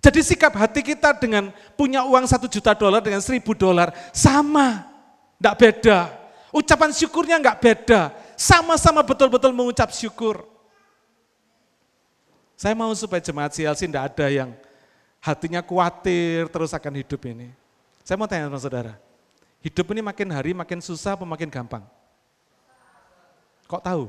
[0.02, 4.84] Jadi sikap hati kita dengan punya uang satu juta dolar dengan seribu dolar sama,
[5.40, 5.98] tidak beda.
[6.52, 10.51] Ucapan syukurnya nggak beda, sama-sama betul-betul mengucap syukur.
[12.62, 14.54] Saya mau supaya jemaat CLC tidak ada yang
[15.18, 17.50] hatinya khawatir terus akan hidup ini.
[18.06, 18.94] Saya mau tanya sama saudara,
[19.66, 21.82] hidup ini makin hari makin susah apa makin gampang?
[23.66, 24.04] Kok tahu?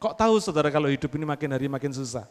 [0.00, 2.24] Kok tahu saudara kalau hidup ini makin hari makin susah?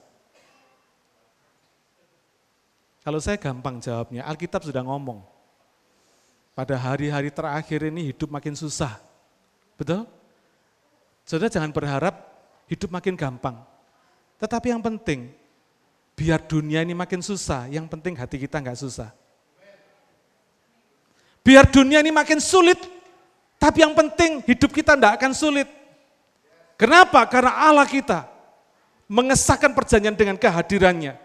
[3.05, 5.21] Kalau saya gampang jawabnya, Alkitab sudah ngomong.
[6.57, 8.97] Pada hari-hari terakhir ini hidup makin susah.
[9.77, 10.09] Betul?
[11.29, 12.25] Saudara jangan berharap
[12.65, 13.72] hidup makin gampang.
[14.43, 15.31] Tetapi yang penting,
[16.19, 19.15] biar dunia ini makin susah, yang penting hati kita nggak susah.
[21.39, 22.75] Biar dunia ini makin sulit,
[23.55, 25.71] tapi yang penting hidup kita tidak akan sulit.
[26.75, 27.23] Kenapa?
[27.23, 28.27] Karena Allah kita
[29.07, 31.15] mengesahkan perjanjian dengan kehadirannya.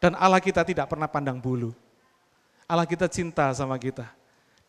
[0.00, 1.76] Dan Allah kita tidak pernah pandang bulu.
[2.64, 4.08] Allah kita cinta sama kita.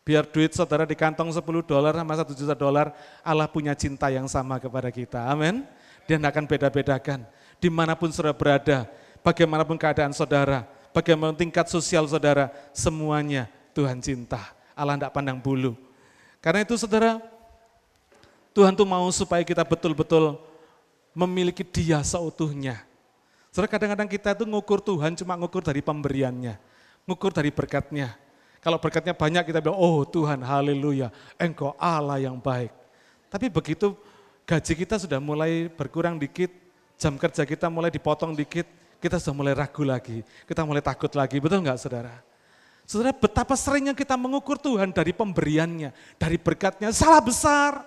[0.04, 2.92] Biar duit saudara di kantong 10 dolar sama 1 juta dolar,
[3.24, 5.24] Allah punya cinta yang sama kepada kita.
[5.24, 5.64] Amin.
[6.04, 7.24] Tidak akan beda-bedakan.
[7.64, 8.84] Di mana pun saudara berada,
[9.24, 14.52] bagaimanapun keadaan saudara, bagaimanapun tingkat sosial saudara, semuanya Tuhan cinta.
[14.76, 15.72] Allah tidak pandang bulu.
[16.44, 17.24] Karena itu saudara,
[18.52, 20.36] Tuhan tuh mau supaya kita betul-betul
[21.16, 22.84] memiliki dia seutuhnya.
[23.48, 26.60] Saudara kadang-kadang kita tuh ngukur Tuhan cuma ngukur dari pemberiannya,
[27.08, 28.12] ngukur dari berkatnya.
[28.60, 31.08] Kalau berkatnya banyak kita bilang, oh Tuhan haleluya,
[31.40, 32.76] engkau Allah yang baik.
[33.32, 33.96] Tapi begitu
[34.44, 36.63] gaji kita sudah mulai berkurang dikit,
[36.98, 38.66] jam kerja kita mulai dipotong dikit,
[39.02, 42.14] kita sudah mulai ragu lagi, kita mulai takut lagi, betul nggak saudara?
[42.84, 47.80] Saudara betapa seringnya kita mengukur Tuhan dari pemberiannya, dari berkatnya, salah besar.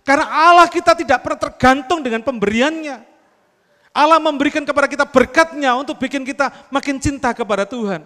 [0.00, 3.04] Karena Allah kita tidak pernah tergantung dengan pemberiannya.
[3.92, 8.00] Allah memberikan kepada kita berkatnya untuk bikin kita makin cinta kepada Tuhan.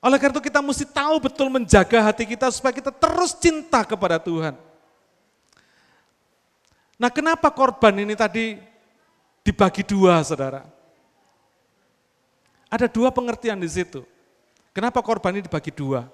[0.00, 4.22] Oleh karena itu kita mesti tahu betul menjaga hati kita supaya kita terus cinta kepada
[4.22, 4.54] Tuhan.
[6.96, 8.56] Nah kenapa korban ini tadi
[9.44, 10.64] dibagi dua saudara?
[12.72, 14.02] Ada dua pengertian di situ.
[14.72, 16.08] Kenapa korban ini dibagi dua?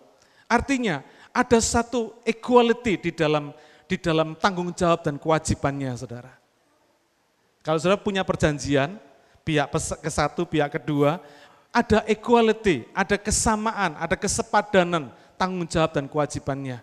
[0.50, 1.00] Artinya
[1.32, 3.54] ada satu equality di dalam
[3.88, 6.32] di dalam tanggung jawab dan kewajibannya, saudara.
[7.60, 8.96] Kalau saudara punya perjanjian,
[9.44, 9.68] pihak
[10.00, 11.20] ke satu, pihak kedua,
[11.72, 16.80] ada equality, ada kesamaan, ada kesepadanan tanggung jawab dan kewajibannya.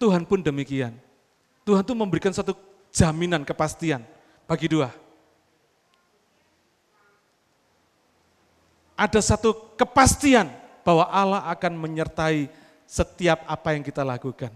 [0.00, 0.96] Tuhan pun demikian.
[1.64, 2.56] Tuhan tuh memberikan satu
[2.90, 4.02] jaminan kepastian
[4.48, 4.90] bagi dua.
[9.00, 10.52] ada satu kepastian
[10.84, 12.52] bahwa Allah akan menyertai
[12.84, 14.52] setiap apa yang kita lakukan.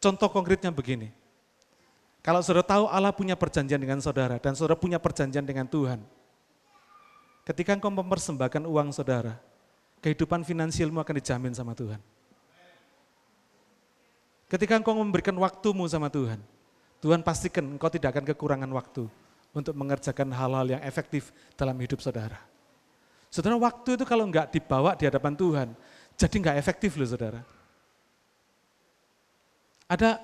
[0.00, 1.12] Contoh konkretnya begini.
[2.24, 6.00] Kalau saudara tahu Allah punya perjanjian dengan saudara dan saudara punya perjanjian dengan Tuhan.
[7.44, 9.36] Ketika engkau mempersembahkan uang saudara,
[10.00, 12.00] kehidupan finansialmu akan dijamin sama Tuhan.
[14.48, 16.40] Ketika engkau memberikan waktumu sama Tuhan,
[17.04, 19.04] Tuhan pastikan engkau tidak akan kekurangan waktu
[19.52, 22.40] untuk mengerjakan hal-hal yang efektif dalam hidup saudara.
[23.28, 25.68] Saudara, waktu itu kalau enggak dibawa di hadapan Tuhan,
[26.16, 27.44] jadi enggak efektif loh saudara.
[29.84, 30.16] Ada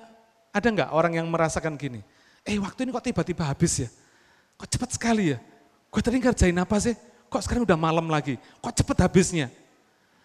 [0.49, 2.01] ada enggak orang yang merasakan gini,
[2.41, 3.89] eh waktu ini kok tiba-tiba habis ya?
[4.57, 5.39] Kok cepat sekali ya?
[5.93, 6.97] Gue tadi ngerjain apa sih?
[7.29, 8.41] Kok sekarang udah malam lagi?
[8.57, 9.53] Kok cepat habisnya?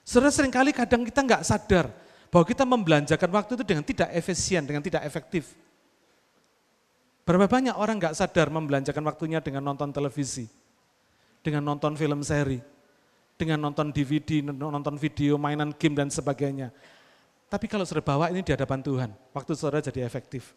[0.08, 1.92] Saudara sering kali kadang kita enggak sadar
[2.30, 5.52] bahwa kita membelanjakan waktu itu dengan tidak efisien, dengan tidak efektif.
[7.26, 10.46] Berapa banyak orang nggak sadar membelanjakan waktunya dengan nonton televisi,
[11.42, 12.62] dengan nonton film seri,
[13.34, 16.70] dengan nonton DVD, nonton video, mainan game dan sebagainya.
[17.50, 20.54] Tapi kalau saudara bawa ini di hadapan Tuhan, waktu saudara jadi efektif.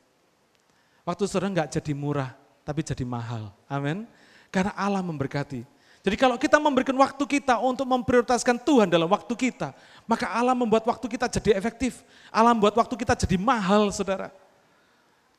[1.04, 2.32] Waktu saudara nggak jadi murah,
[2.62, 3.50] tapi jadi mahal.
[3.66, 4.06] Amin.
[4.54, 5.73] Karena Allah memberkati.
[6.04, 9.72] Jadi kalau kita memberikan waktu kita untuk memprioritaskan Tuhan dalam waktu kita,
[10.04, 12.04] maka Allah membuat waktu kita jadi efektif.
[12.28, 14.28] Allah membuat waktu kita jadi mahal, saudara.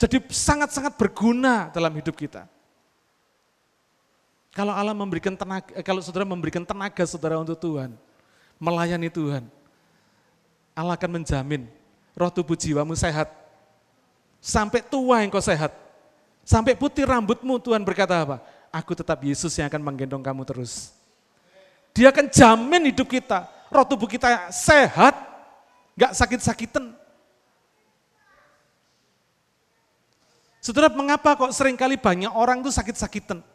[0.00, 2.48] Jadi sangat-sangat berguna dalam hidup kita.
[4.56, 7.92] Kalau Allah memberikan tenaga, eh, kalau saudara memberikan tenaga saudara untuk Tuhan,
[8.56, 9.44] melayani Tuhan,
[10.72, 11.68] Allah akan menjamin
[12.16, 13.28] roh tubuh jiwamu sehat.
[14.40, 15.76] Sampai tua yang kau sehat.
[16.44, 18.36] Sampai putih rambutmu Tuhan berkata apa?
[18.74, 20.90] Aku tetap Yesus yang akan menggendong kamu terus.
[21.94, 23.46] Dia akan jamin hidup kita.
[23.70, 25.14] Roh tubuh kita sehat,
[25.94, 26.90] gak sakit-sakitan.
[30.58, 33.46] Saudara, mengapa kok sering kali banyak orang itu sakit-sakitan?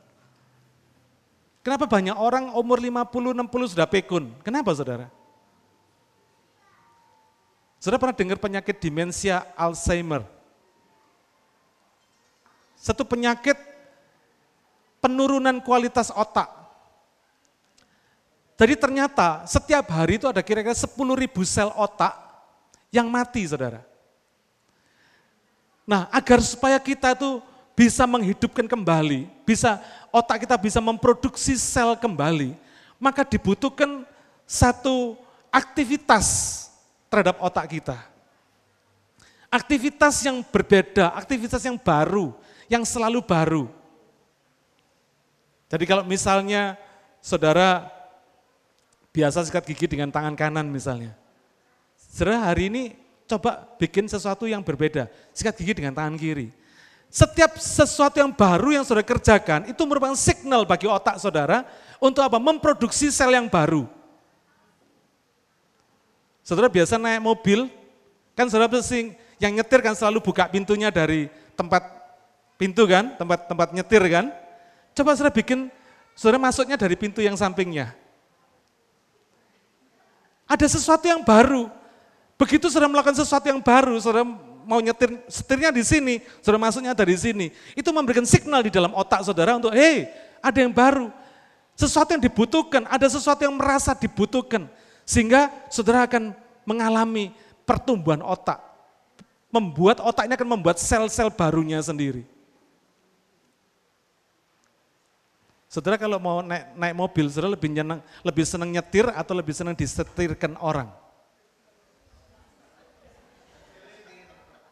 [1.60, 4.32] Kenapa banyak orang umur 50, 60 sudah pekun?
[4.40, 5.12] Kenapa saudara?
[7.76, 10.24] Saudara pernah dengar penyakit demensia Alzheimer?
[12.80, 13.60] Satu penyakit
[15.00, 16.48] penurunan kualitas otak.
[18.60, 22.12] Jadi ternyata setiap hari itu ada kira-kira 10 ribu sel otak
[22.92, 23.80] yang mati saudara.
[25.88, 27.40] Nah, agar supaya kita itu
[27.74, 29.80] bisa menghidupkan kembali, bisa
[30.12, 32.54] otak kita bisa memproduksi sel kembali,
[33.00, 34.04] maka dibutuhkan
[34.44, 35.16] satu
[35.48, 36.68] aktivitas
[37.08, 37.98] terhadap otak kita.
[39.50, 42.36] Aktivitas yang berbeda, aktivitas yang baru,
[42.70, 43.79] yang selalu baru.
[45.70, 46.74] Jadi kalau misalnya
[47.22, 47.86] saudara
[49.14, 51.14] biasa sikat gigi dengan tangan kanan misalnya.
[52.10, 52.84] Saudara hari ini
[53.30, 55.06] coba bikin sesuatu yang berbeda.
[55.32, 56.50] Sikat gigi dengan tangan kiri.
[57.10, 61.66] Setiap sesuatu yang baru yang saudara kerjakan, itu merupakan signal bagi otak saudara
[61.98, 62.38] untuk apa?
[62.38, 63.90] Memproduksi sel yang baru.
[66.46, 67.70] Saudara biasa naik mobil,
[68.38, 71.82] kan saudara sing yang nyetir kan selalu buka pintunya dari tempat
[72.58, 74.26] pintu kan, tempat tempat nyetir kan.
[75.00, 75.72] Coba saudara bikin,
[76.12, 77.96] saudara masuknya dari pintu yang sampingnya.
[80.44, 81.72] Ada sesuatu yang baru,
[82.40, 84.24] Begitu saudara melakukan sesuatu yang baru, saudara
[84.64, 87.52] mau nyetir, setirnya di sini, saudara masuknya dari sini.
[87.76, 90.08] Itu memberikan signal di dalam otak saudara untuk, hei
[90.40, 91.12] ada yang baru.
[91.76, 94.72] Sesuatu yang dibutuhkan, ada sesuatu yang merasa dibutuhkan.
[95.04, 96.32] Sehingga saudara akan
[96.64, 97.36] mengalami
[97.68, 98.64] pertumbuhan otak.
[99.52, 102.24] Membuat otaknya akan membuat sel-sel barunya sendiri.
[105.70, 109.78] Saudara kalau mau naik, naik mobil, saudara lebih senang, lebih senang nyetir atau lebih senang
[109.78, 110.90] disetirkan orang?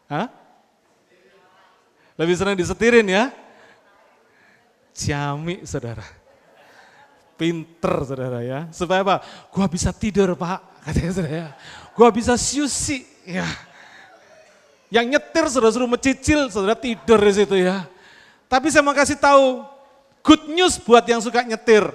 [0.10, 0.26] Hah?
[2.18, 3.30] Lebih senang disetirin ya?
[4.98, 6.02] Ciami saudara.
[7.38, 8.66] Pinter saudara ya.
[8.74, 9.22] Supaya apa?
[9.54, 11.50] Gua bisa tidur pak, katanya saudara ya.
[11.94, 13.46] Gua bisa siusi ya.
[14.90, 17.86] Yang nyetir saudara suruh mencicil, saudara tidur di situ ya.
[18.50, 19.77] Tapi saya mau kasih tahu,
[20.28, 21.88] good news buat yang suka nyetir.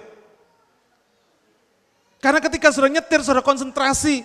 [2.17, 4.25] Karena ketika saudara nyetir, saudara konsentrasi.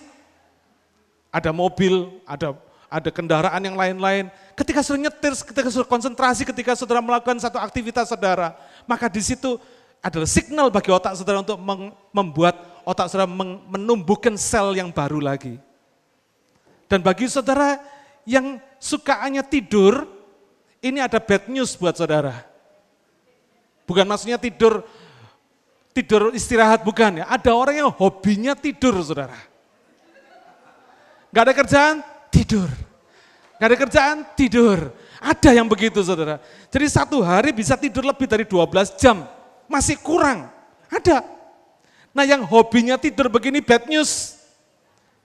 [1.28, 2.56] Ada mobil, ada
[2.88, 4.32] ada kendaraan yang lain-lain.
[4.56, 8.56] Ketika saudara nyetir, ketika saudara konsentrasi, ketika saudara melakukan satu aktivitas saudara,
[8.88, 9.60] maka di situ
[10.00, 11.60] adalah signal bagi otak saudara untuk
[12.16, 12.56] membuat
[12.88, 13.28] otak saudara
[13.68, 15.60] menumbuhkan sel yang baru lagi.
[16.88, 17.76] Dan bagi saudara
[18.24, 20.08] yang sukaannya tidur,
[20.80, 22.57] ini ada bad news buat saudara.
[23.88, 24.84] Bukan maksudnya tidur
[25.96, 27.26] tidur istirahat bukan ya.
[27.32, 29.40] Ada orang yang hobinya tidur saudara.
[31.32, 31.96] Gak ada kerjaan,
[32.30, 32.70] tidur.
[33.58, 34.94] Gak ada kerjaan, tidur.
[35.18, 36.38] Ada yang begitu saudara.
[36.70, 39.26] Jadi satu hari bisa tidur lebih dari 12 jam.
[39.66, 40.52] Masih kurang.
[40.92, 41.26] Ada.
[42.14, 44.38] Nah yang hobinya tidur begini bad news.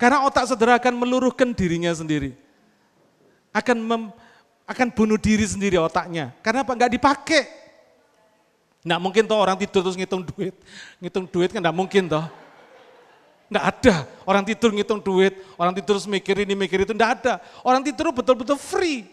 [0.00, 2.34] Karena otak saudara akan meluruhkan dirinya sendiri.
[3.54, 4.10] Akan mem,
[4.66, 6.32] akan bunuh diri sendiri otaknya.
[6.40, 6.72] Karena apa?
[6.74, 7.61] Enggak dipakai.
[8.82, 10.54] Enggak mungkin toh orang tidur terus ngitung duit.
[10.98, 12.26] Ngitung duit kan enggak mungkin toh.
[13.46, 13.94] Enggak ada.
[14.26, 17.34] Orang tidur ngitung duit, orang tidur terus mikir ini, mikir itu, enggak ada.
[17.62, 19.06] Orang tidur betul-betul free.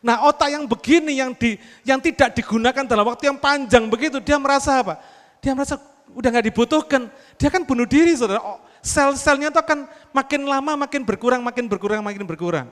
[0.00, 4.36] Nah otak yang begini, yang di, yang tidak digunakan dalam waktu yang panjang begitu, dia
[4.40, 5.00] merasa apa?
[5.40, 5.80] Dia merasa
[6.12, 7.08] udah nggak dibutuhkan.
[7.36, 8.40] Dia kan bunuh diri saudara.
[8.40, 12.68] Oh, sel-selnya itu akan makin lama makin berkurang, makin berkurang, makin berkurang.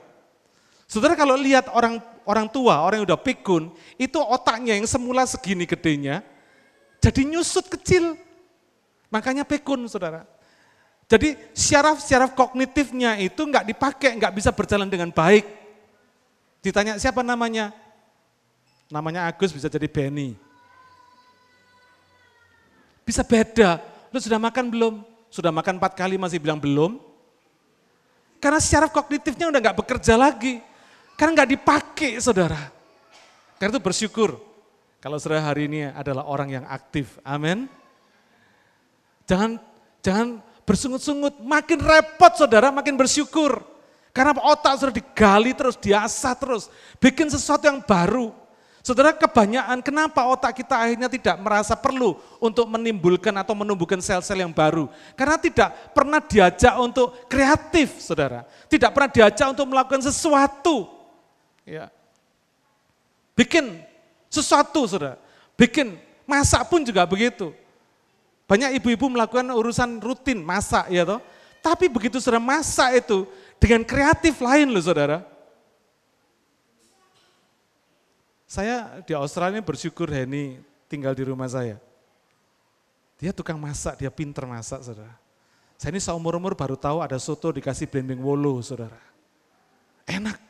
[0.89, 3.69] Saudara kalau lihat orang orang tua, orang yang udah pikun,
[4.01, 6.25] itu otaknya yang semula segini gedenya,
[6.97, 8.17] jadi nyusut kecil.
[9.13, 10.25] Makanya pikun saudara.
[11.09, 15.45] Jadi syaraf-syaraf kognitifnya itu nggak dipakai, nggak bisa berjalan dengan baik.
[16.61, 17.73] Ditanya siapa namanya?
[18.89, 20.37] Namanya Agus bisa jadi Benny.
[23.01, 23.81] Bisa beda.
[24.13, 25.01] Lu sudah makan belum?
[25.33, 27.01] Sudah makan empat kali masih bilang belum?
[28.37, 30.61] Karena secara kognitifnya udah nggak bekerja lagi.
[31.19, 32.71] Karena nggak dipakai saudara.
[33.59, 34.39] Karena itu bersyukur.
[35.03, 37.19] Kalau saudara hari ini adalah orang yang aktif.
[37.27, 37.67] Amin.
[39.27, 39.59] Jangan
[39.99, 41.43] jangan bersungut-sungut.
[41.43, 43.59] Makin repot saudara, makin bersyukur.
[44.15, 46.71] Karena otak sudah digali terus, diasah terus.
[47.03, 48.31] Bikin sesuatu yang baru.
[48.79, 54.55] Saudara kebanyakan kenapa otak kita akhirnya tidak merasa perlu untuk menimbulkan atau menumbuhkan sel-sel yang
[54.55, 54.87] baru.
[55.19, 58.47] Karena tidak pernah diajak untuk kreatif saudara.
[58.71, 60.98] Tidak pernah diajak untuk melakukan sesuatu.
[61.69, 61.93] Ya.
[63.37, 63.85] Bikin
[64.25, 65.21] sesuatu saudara.
[65.53, 67.53] Bikin masak pun juga begitu.
[68.49, 71.21] Banyak ibu-ibu melakukan urusan rutin masak ya toh.
[71.61, 73.29] Tapi begitu saudara masak itu
[73.61, 75.21] dengan kreatif lain loh saudara.
[78.49, 80.57] Saya di Australia bersyukur Henny
[80.89, 81.77] tinggal di rumah saya.
[83.21, 85.13] Dia tukang masak, dia pinter masak, saudara.
[85.77, 88.97] Saya ini seumur-umur baru tahu ada soto dikasih blending wolo, saudara.
[90.09, 90.48] Enak.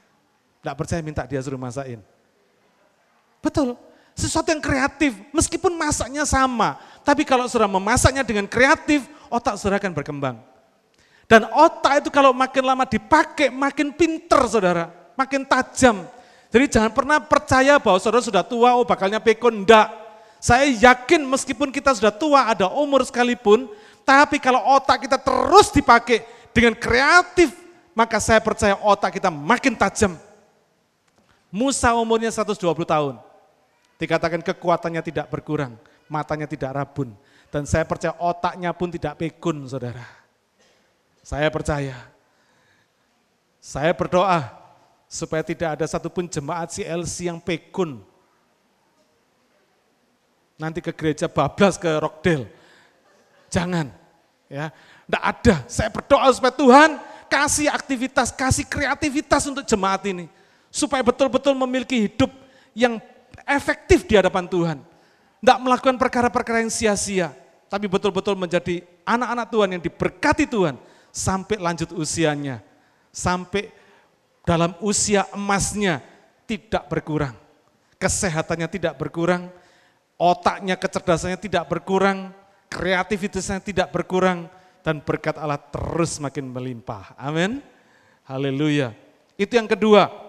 [0.60, 2.04] Tidak percaya minta dia suruh masakin.
[3.40, 3.80] Betul.
[4.16, 6.76] Sesuatu yang kreatif, meskipun masaknya sama.
[7.08, 10.36] Tapi kalau saudara memasaknya dengan kreatif, otak saudara akan berkembang.
[11.24, 14.92] Dan otak itu kalau makin lama dipakai, makin pinter saudara.
[15.16, 16.04] Makin tajam,
[16.50, 19.94] jadi jangan pernah percaya bahwa saudara sudah tua, oh bakalnya pekon, enggak.
[20.42, 23.70] Saya yakin meskipun kita sudah tua, ada umur sekalipun,
[24.02, 27.54] tapi kalau otak kita terus dipakai dengan kreatif,
[27.94, 30.18] maka saya percaya otak kita makin tajam.
[31.50, 33.16] Musa umurnya 120 tahun.
[34.00, 35.76] Dikatakan kekuatannya tidak berkurang,
[36.08, 37.12] matanya tidak rabun.
[37.50, 40.06] Dan saya percaya otaknya pun tidak pekun, saudara.
[41.26, 41.98] Saya percaya.
[43.60, 44.46] Saya berdoa,
[45.10, 48.00] supaya tidak ada satupun jemaat CLC yang pekun.
[50.56, 52.46] Nanti ke gereja bablas ke Rockdale.
[53.50, 53.90] Jangan.
[54.46, 54.70] Ya,
[55.10, 55.56] enggak ada.
[55.66, 56.90] Saya berdoa supaya Tuhan
[57.26, 60.30] kasih aktivitas, kasih kreativitas untuk jemaat ini.
[60.70, 62.30] Supaya betul-betul memiliki hidup
[62.78, 63.02] yang
[63.46, 64.78] efektif di hadapan Tuhan.
[65.40, 67.34] Tidak melakukan perkara-perkara yang sia-sia,
[67.72, 70.76] tapi betul-betul menjadi anak-anak Tuhan yang diberkati Tuhan
[71.10, 72.60] sampai lanjut usianya,
[73.10, 73.72] sampai
[74.44, 76.04] dalam usia emasnya
[76.44, 77.34] tidak berkurang.
[77.98, 79.48] Kesehatannya tidak berkurang,
[80.20, 82.36] otaknya, kecerdasannya tidak berkurang,
[82.68, 84.52] kreativitasnya tidak berkurang,
[84.84, 87.16] dan berkat Allah terus makin melimpah.
[87.20, 87.60] Amin.
[88.28, 88.96] Haleluya.
[89.36, 90.29] Itu yang kedua.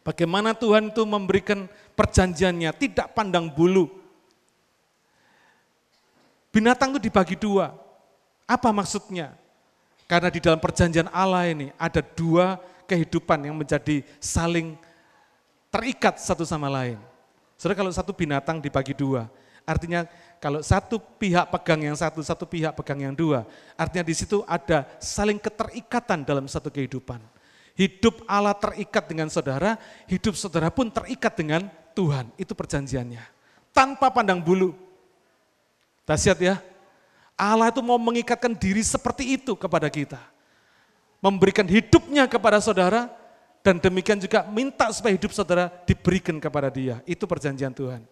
[0.00, 3.92] Bagaimana Tuhan itu memberikan perjanjiannya, tidak pandang bulu.
[6.50, 7.76] Binatang itu dibagi dua.
[8.48, 9.36] Apa maksudnya?
[10.10, 12.58] Karena di dalam perjanjian Allah ini ada dua
[12.90, 14.74] kehidupan yang menjadi saling
[15.70, 16.98] terikat satu sama lain.
[17.54, 19.30] Saudara kalau satu binatang dibagi dua,
[19.62, 20.02] artinya
[20.42, 23.46] kalau satu pihak pegang yang satu, satu pihak pegang yang dua,
[23.78, 27.22] artinya di situ ada saling keterikatan dalam satu kehidupan.
[27.78, 29.78] Hidup Allah terikat dengan saudara,
[30.10, 31.66] hidup saudara pun terikat dengan
[31.96, 32.28] Tuhan.
[32.36, 33.22] Itu perjanjiannya.
[33.70, 34.74] Tanpa pandang bulu.
[36.04, 36.56] Dahsyat ya.
[37.38, 40.20] Allah itu mau mengikatkan diri seperti itu kepada kita
[41.20, 43.12] memberikan hidupnya kepada saudara,
[43.60, 47.04] dan demikian juga minta supaya hidup saudara diberikan kepada dia.
[47.04, 48.02] Itu perjanjian Tuhan.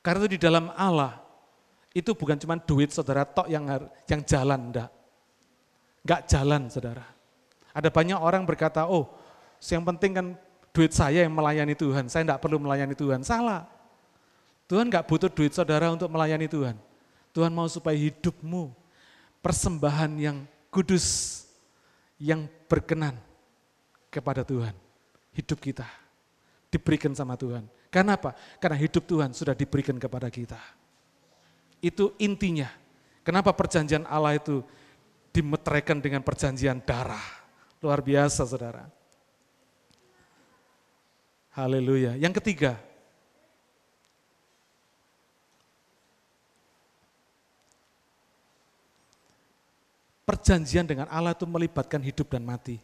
[0.00, 1.20] Karena itu di dalam Allah,
[1.92, 3.68] itu bukan cuma duit saudara tok yang
[4.08, 4.90] yang jalan, enggak.
[6.00, 7.04] Enggak jalan saudara.
[7.70, 9.10] Ada banyak orang berkata, oh
[9.68, 10.26] yang penting kan
[10.70, 13.22] duit saya yang melayani Tuhan, saya enggak perlu melayani Tuhan.
[13.22, 13.66] Salah.
[14.70, 16.78] Tuhan enggak butuh duit saudara untuk melayani Tuhan.
[17.30, 18.74] Tuhan mau supaya hidupmu
[19.42, 20.36] persembahan yang
[20.70, 21.42] kudus
[22.18, 23.18] yang berkenan
[24.10, 24.74] kepada Tuhan.
[25.34, 25.86] Hidup kita
[26.70, 27.66] diberikan sama Tuhan.
[27.90, 28.34] Karena apa?
[28.62, 30.58] Karena hidup Tuhan sudah diberikan kepada kita.
[31.82, 32.70] Itu intinya.
[33.26, 34.62] Kenapa perjanjian Allah itu
[35.34, 37.39] dimeteraikan dengan perjanjian darah.
[37.80, 38.84] Luar biasa saudara.
[41.56, 42.14] Haleluya.
[42.20, 42.76] Yang ketiga,
[50.28, 52.78] perjanjian dengan Allah itu melibatkan hidup dan mati.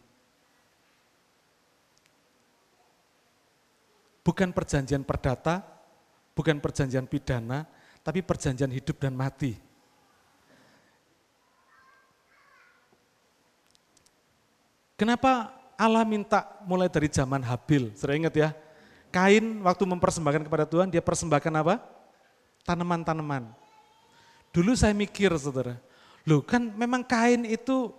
[4.27, 5.63] Bukan perjanjian perdata,
[6.35, 7.63] bukan perjanjian pidana,
[8.03, 9.66] tapi perjanjian hidup dan mati.
[14.97, 17.93] Kenapa Allah minta mulai dari zaman Habil?
[17.93, 18.57] Sudah ingat ya?
[19.13, 21.85] Kain waktu mempersembahkan kepada Tuhan, dia persembahkan apa?
[22.65, 23.53] Tanaman-tanaman.
[24.57, 25.77] Dulu saya mikir saudara,
[26.25, 27.93] loh kan memang kain itu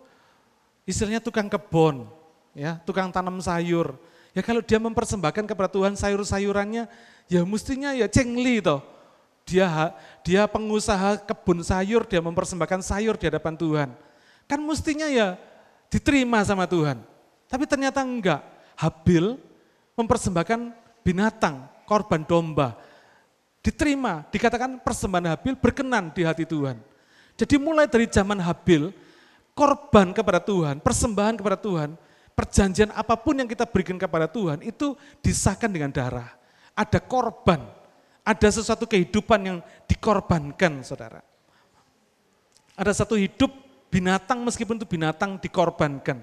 [0.90, 2.10] istilahnya tukang kebun,
[2.58, 3.94] ya, tukang tanam sayur.
[4.34, 6.90] Ya kalau dia mempersembahkan kepada Tuhan sayur-sayurannya,
[7.30, 8.82] ya mestinya ya cengli toh.
[9.46, 9.94] Dia
[10.26, 13.90] dia pengusaha kebun sayur, dia mempersembahkan sayur di hadapan Tuhan.
[14.50, 15.38] Kan mestinya ya
[15.92, 17.00] diterima sama Tuhan.
[17.48, 18.42] Tapi ternyata enggak.
[18.78, 19.40] Habil
[19.98, 20.60] mempersembahkan
[21.02, 22.78] binatang, korban domba.
[23.66, 26.78] Diterima, dikatakan persembahan Habil berkenan di hati Tuhan.
[27.34, 28.94] Jadi mulai dari zaman Habil,
[29.58, 31.98] korban kepada Tuhan, persembahan kepada Tuhan,
[32.38, 34.94] perjanjian apa pun yang kita berikan kepada Tuhan itu
[35.26, 36.30] disahkan dengan darah.
[36.78, 37.66] Ada korban,
[38.22, 39.58] ada sesuatu kehidupan yang
[39.90, 41.26] dikorbankan saudara.
[42.78, 43.50] Ada satu hidup
[43.98, 46.22] binatang meskipun itu binatang dikorbankan.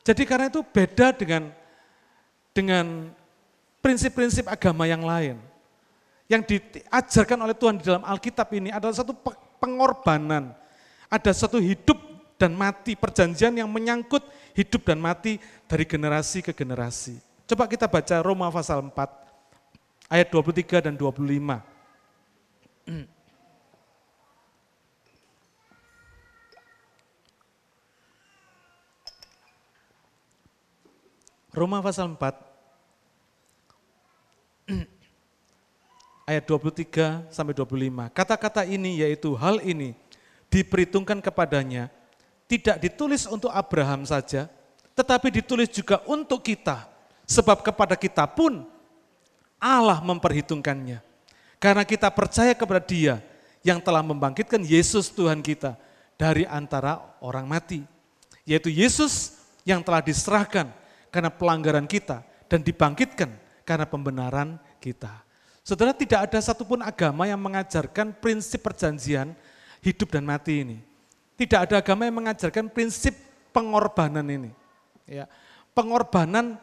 [0.00, 1.52] Jadi karena itu beda dengan
[2.56, 3.12] dengan
[3.84, 5.36] prinsip-prinsip agama yang lain.
[6.24, 9.12] Yang diajarkan oleh Tuhan di dalam Alkitab ini adalah satu
[9.60, 10.56] pengorbanan.
[11.12, 12.00] Ada satu hidup
[12.40, 14.24] dan mati, perjanjian yang menyangkut
[14.56, 15.36] hidup dan mati
[15.68, 17.20] dari generasi ke generasi.
[17.44, 18.92] Coba kita baca Roma pasal 4
[20.08, 21.20] ayat 23 dan 25.
[31.58, 32.22] Roma pasal 4
[36.30, 38.14] ayat 23 sampai 25.
[38.14, 39.98] Kata-kata ini yaitu hal ini
[40.46, 41.90] diperhitungkan kepadanya
[42.48, 44.48] tidak ditulis untuk Abraham saja,
[44.96, 46.88] tetapi ditulis juga untuk kita.
[47.28, 48.64] Sebab kepada kita pun
[49.60, 51.04] Allah memperhitungkannya.
[51.60, 53.20] Karena kita percaya kepada dia
[53.60, 55.76] yang telah membangkitkan Yesus Tuhan kita
[56.16, 57.84] dari antara orang mati.
[58.48, 59.36] Yaitu Yesus
[59.68, 60.72] yang telah diserahkan
[61.08, 63.30] karena pelanggaran kita dan dibangkitkan
[63.64, 65.24] karena pembenaran kita.
[65.60, 69.36] Saudara tidak ada satupun agama yang mengajarkan prinsip perjanjian
[69.84, 70.78] hidup dan mati ini.
[71.36, 73.12] Tidak ada agama yang mengajarkan prinsip
[73.52, 74.50] pengorbanan ini.
[75.04, 75.28] Ya,
[75.76, 76.56] pengorbanan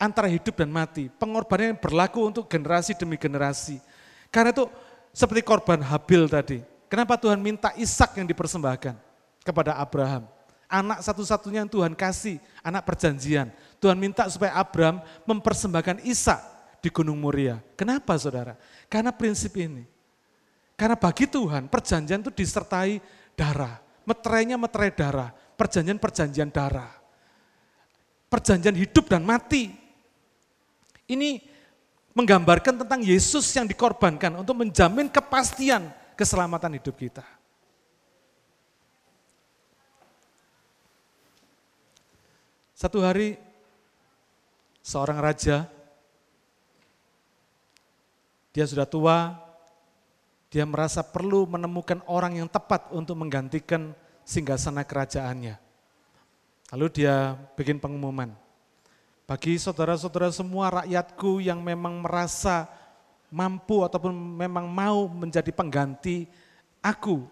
[0.00, 3.84] antara hidup dan mati, pengorbanan yang berlaku untuk generasi demi generasi.
[4.32, 4.64] Karena itu
[5.12, 6.58] seperti korban Habil tadi.
[6.88, 8.96] Kenapa Tuhan minta Ishak yang dipersembahkan
[9.44, 10.24] kepada Abraham?
[10.68, 13.48] Anak satu-satunya yang Tuhan kasih, anak perjanjian.
[13.80, 16.36] Tuhan minta supaya Abraham mempersembahkan Isa
[16.84, 17.56] di Gunung Muria.
[17.72, 18.52] Kenapa saudara?
[18.92, 19.88] Karena prinsip ini.
[20.76, 23.00] Karena bagi Tuhan perjanjian itu disertai
[23.32, 23.80] darah.
[24.04, 25.32] Meterainya meterai darah.
[25.56, 26.92] Perjanjian-perjanjian darah.
[28.28, 29.72] Perjanjian hidup dan mati.
[31.08, 31.40] Ini
[32.12, 37.37] menggambarkan tentang Yesus yang dikorbankan untuk menjamin kepastian keselamatan hidup kita.
[42.78, 43.34] Satu hari
[44.86, 45.66] seorang raja.
[48.54, 49.34] Dia sudah tua,
[50.46, 55.58] dia merasa perlu menemukan orang yang tepat untuk menggantikan singgasana kerajaannya.
[56.70, 58.30] Lalu dia bikin pengumuman.
[59.26, 62.70] Bagi saudara-saudara semua rakyatku yang memang merasa
[63.26, 66.30] mampu ataupun memang mau menjadi pengganti
[66.78, 67.26] aku,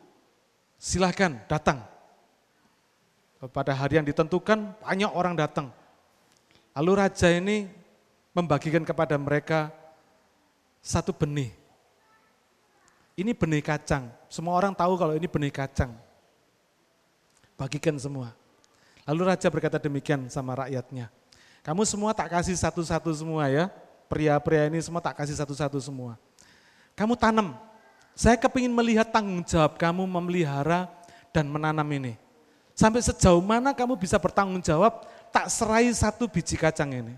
[0.75, 1.96] silahkan datang.
[3.37, 5.69] Pada hari yang ditentukan banyak orang datang.
[6.73, 7.69] Lalu raja ini
[8.33, 9.69] membagikan kepada mereka
[10.81, 11.53] satu benih.
[13.17, 14.13] Ini benih kacang.
[14.29, 15.93] Semua orang tahu kalau ini benih kacang.
[17.57, 18.37] Bagikan semua.
[19.09, 21.09] Lalu raja berkata demikian sama rakyatnya.
[21.65, 23.73] Kamu semua tak kasih satu-satu semua ya.
[24.07, 26.21] Pria-pria ini semua tak kasih satu-satu semua.
[26.93, 27.57] Kamu tanam.
[28.13, 30.89] Saya kepingin melihat tanggung jawab kamu memelihara
[31.33, 32.26] dan menanam ini.
[32.77, 37.17] Sampai sejauh mana kamu bisa bertanggung jawab tak serai satu biji kacang ini.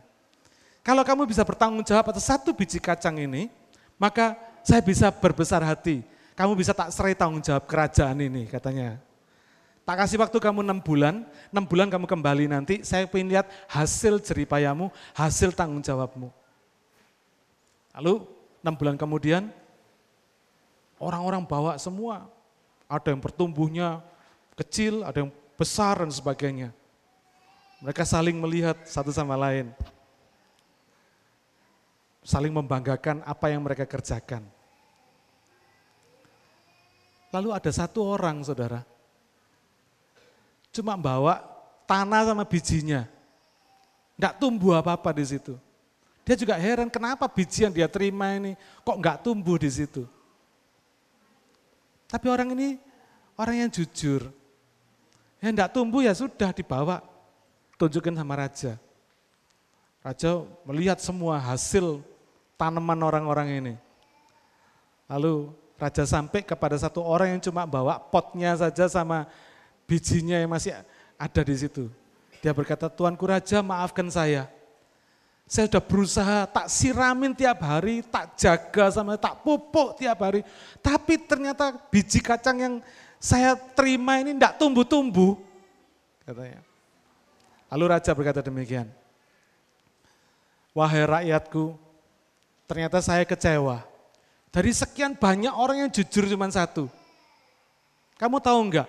[0.87, 3.51] Kalau kamu bisa bertanggung jawab atas satu biji kacang ini,
[3.99, 6.07] maka saya bisa berbesar hati.
[6.39, 9.03] Kamu bisa tak serai tanggung jawab kerajaan ini katanya.
[9.83, 14.23] Tak kasih waktu kamu enam bulan, enam bulan kamu kembali nanti, saya ingin lihat hasil
[14.23, 16.31] jeripayamu, hasil tanggung jawabmu.
[17.99, 18.15] Lalu
[18.63, 19.51] enam bulan kemudian,
[20.99, 22.27] Orang-orang bawa semua.
[22.91, 24.03] Ada yang pertumbuhnya
[24.59, 26.71] kecil, ada yang besar dan sebagainya.
[27.83, 29.75] Mereka saling melihat satu sama lain.
[32.23, 34.47] Saling membanggakan apa yang mereka kerjakan.
[37.29, 38.81] Lalu ada satu orang saudara,
[40.73, 41.45] cuma bawa
[41.85, 43.05] tanah sama bijinya.
[44.17, 45.55] Enggak tumbuh apa-apa di situ.
[46.25, 48.53] Dia juga heran kenapa biji yang dia terima ini
[48.85, 50.05] kok enggak tumbuh di situ.
[52.09, 52.81] Tapi orang ini
[53.37, 54.38] orang yang jujur.
[55.39, 57.03] Ya enggak tumbuh ya sudah dibawa.
[57.79, 58.75] Tunjukin sama raja.
[60.03, 62.03] Raja melihat semua hasil
[62.59, 63.75] tanaman orang-orang ini.
[65.07, 69.31] Lalu raja sampai kepada satu orang yang cuma bawa potnya saja sama
[69.87, 70.75] bijinya yang masih
[71.15, 71.87] ada di situ.
[72.39, 74.47] Dia berkata, Tuanku Raja maafkan saya.
[75.49, 80.45] Saya sudah berusaha tak siramin tiap hari, tak jaga sama tak pupuk tiap hari.
[80.85, 82.75] Tapi ternyata biji kacang yang
[83.19, 85.39] saya terima ini tidak tumbuh-tumbuh.
[86.23, 86.63] Katanya.
[87.69, 88.89] Lalu Raja berkata demikian.
[90.73, 91.75] Wahai rakyatku,
[92.71, 93.83] ternyata saya kecewa.
[94.49, 96.87] Dari sekian banyak orang yang jujur cuma satu.
[98.17, 98.89] Kamu tahu enggak?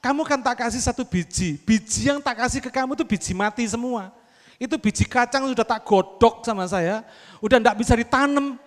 [0.00, 1.60] Kamu kan tak kasih satu biji.
[1.60, 4.08] Biji yang tak kasih ke kamu itu biji mati semua.
[4.56, 7.04] Itu biji kacang sudah tak godok sama saya,
[7.40, 8.60] udah enggak bisa ditanam.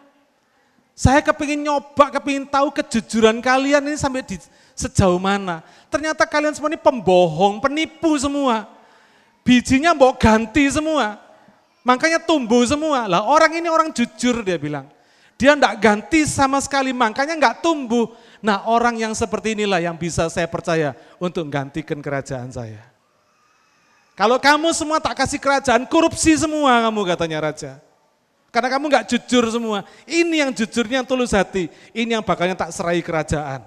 [0.94, 4.38] Saya kepingin nyoba, kepingin tahu kejujuran kalian ini sampai di
[4.78, 5.66] sejauh mana.
[5.90, 8.70] Ternyata kalian semua ini pembohong, penipu semua.
[9.42, 11.18] Bijinya mau ganti semua.
[11.82, 13.10] Makanya tumbuh semua.
[13.10, 14.86] Lah orang ini orang jujur dia bilang.
[15.34, 18.14] Dia enggak ganti sama sekali, makanya enggak tumbuh.
[18.40, 22.80] Nah orang yang seperti inilah yang bisa saya percaya untuk menggantikan kerajaan saya.
[24.14, 27.82] Kalau kamu semua tak kasih kerajaan, korupsi semua kamu katanya raja.
[28.54, 29.82] Karena kamu nggak jujur semua.
[30.06, 31.74] Ini yang jujurnya yang tulus hati.
[31.90, 33.66] Ini yang bakalnya tak serai kerajaan.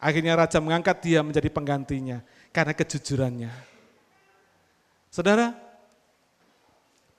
[0.00, 3.52] Akhirnya raja mengangkat dia menjadi penggantinya karena kejujurannya.
[5.12, 5.52] Saudara,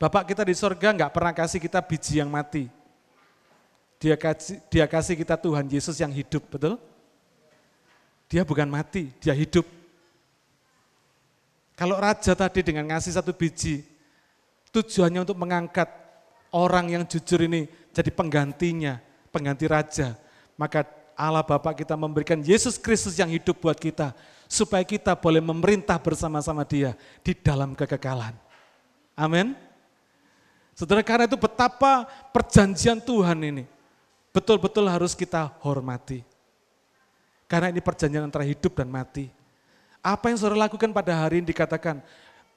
[0.01, 2.67] Bapak kita di sorga nggak pernah kasih kita biji yang mati.
[4.03, 6.75] Dia kasih, dia kasih kita Tuhan Yesus yang hidup, betul?
[8.27, 9.63] Dia bukan mati, dia hidup.
[11.79, 13.92] Kalau raja tadi dengan ngasih satu biji,
[14.73, 15.85] tujuannya untuk mengangkat
[16.49, 18.97] orang yang jujur ini jadi penggantinya,
[19.29, 20.17] pengganti raja.
[20.57, 24.17] Maka Allah Bapa kita memberikan Yesus Kristus yang hidup buat kita,
[24.49, 28.33] supaya kita boleh memerintah bersama-sama dia di dalam kekekalan.
[29.13, 29.53] Amin.
[30.73, 33.63] Saudara, karena itu betapa perjanjian Tuhan ini
[34.33, 36.25] betul-betul harus kita hormati.
[37.45, 39.29] Karena ini perjanjian antara hidup dan mati.
[40.01, 42.01] Apa yang saudara lakukan pada hari ini dikatakan,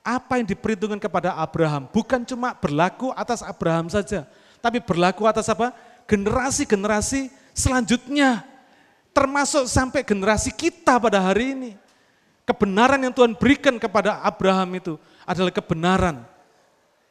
[0.06, 4.22] apa yang diperhitungkan kepada Abraham bukan cuma berlaku atas Abraham saja,
[4.62, 5.74] tapi berlaku atas apa?
[6.06, 8.46] Generasi-generasi selanjutnya,
[9.10, 11.72] termasuk sampai generasi kita pada hari ini.
[12.46, 14.94] Kebenaran yang Tuhan berikan kepada Abraham itu
[15.26, 16.22] adalah kebenaran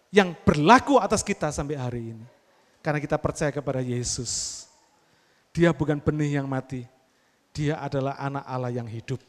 [0.08, 2.26] yang berlaku atas kita sampai hari ini.
[2.80, 4.64] Karena kita percaya kepada Yesus.
[5.52, 6.88] Dia bukan benih yang mati,
[7.52, 9.20] dia adalah anak Allah yang hidup.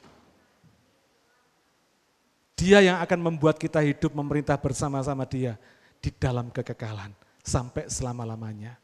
[2.57, 5.61] Dia yang akan membuat kita hidup memerintah bersama-sama dia
[6.01, 7.13] di dalam kekekalan
[7.45, 8.81] sampai selama-lamanya.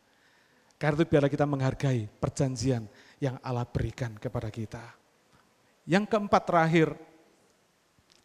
[0.76, 2.84] Karena itu biarlah kita menghargai perjanjian
[3.16, 4.82] yang Allah berikan kepada kita.
[5.88, 6.92] Yang keempat terakhir,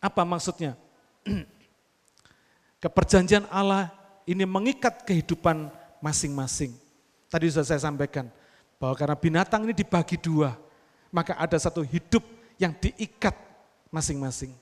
[0.03, 0.75] apa maksudnya?
[2.83, 3.93] Keperjanjian Allah
[4.27, 5.71] ini mengikat kehidupan
[6.03, 6.75] masing-masing.
[7.31, 8.27] Tadi sudah saya sampaikan
[8.81, 10.53] bahwa karena binatang ini dibagi dua,
[11.09, 12.21] maka ada satu hidup
[12.59, 13.33] yang diikat
[13.89, 14.53] masing-masing.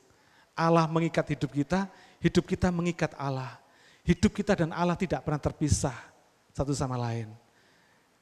[0.55, 1.91] Allah mengikat hidup kita,
[2.23, 3.59] hidup kita mengikat Allah.
[4.07, 5.95] Hidup kita dan Allah tidak pernah terpisah
[6.55, 7.27] satu sama lain.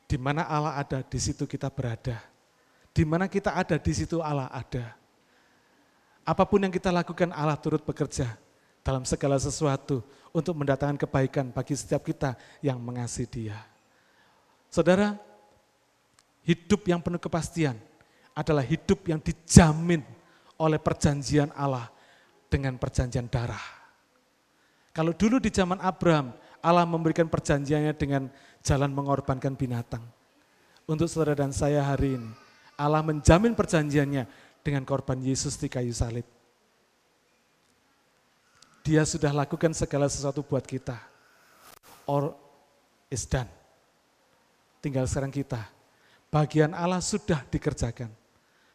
[0.09, 2.17] Di mana Allah ada, di situ kita berada.
[2.89, 4.97] Di mana kita ada, di situ Allah ada.
[6.25, 8.33] Apa pun yang kita lakukan, Allah turut bekerja
[8.81, 10.01] dalam segala sesuatu
[10.33, 13.59] untuk mendatangkan kebaikan bagi setiap kita yang mengasihi Dia.
[14.73, 15.13] Saudara,
[16.47, 17.77] hidup yang penuh kepastian
[18.33, 20.01] adalah hidup yang dijamin
[20.57, 21.93] oleh perjanjian Allah
[22.53, 23.81] dengan perjanjian darah.
[24.93, 28.29] Kalau dulu di zaman Abraham, Allah memberikan perjanjiannya dengan
[28.61, 30.05] jalan mengorbankan binatang.
[30.85, 32.29] Untuk saudara dan saya hari ini,
[32.77, 34.29] Allah menjamin perjanjiannya
[34.61, 36.29] dengan korban Yesus di kayu salib.
[38.85, 40.99] Dia sudah lakukan segala sesuatu buat kita.
[42.05, 42.35] Or
[43.09, 43.47] is done.
[44.83, 45.71] Tinggal sekarang kita.
[46.27, 48.11] Bagian Allah sudah dikerjakan.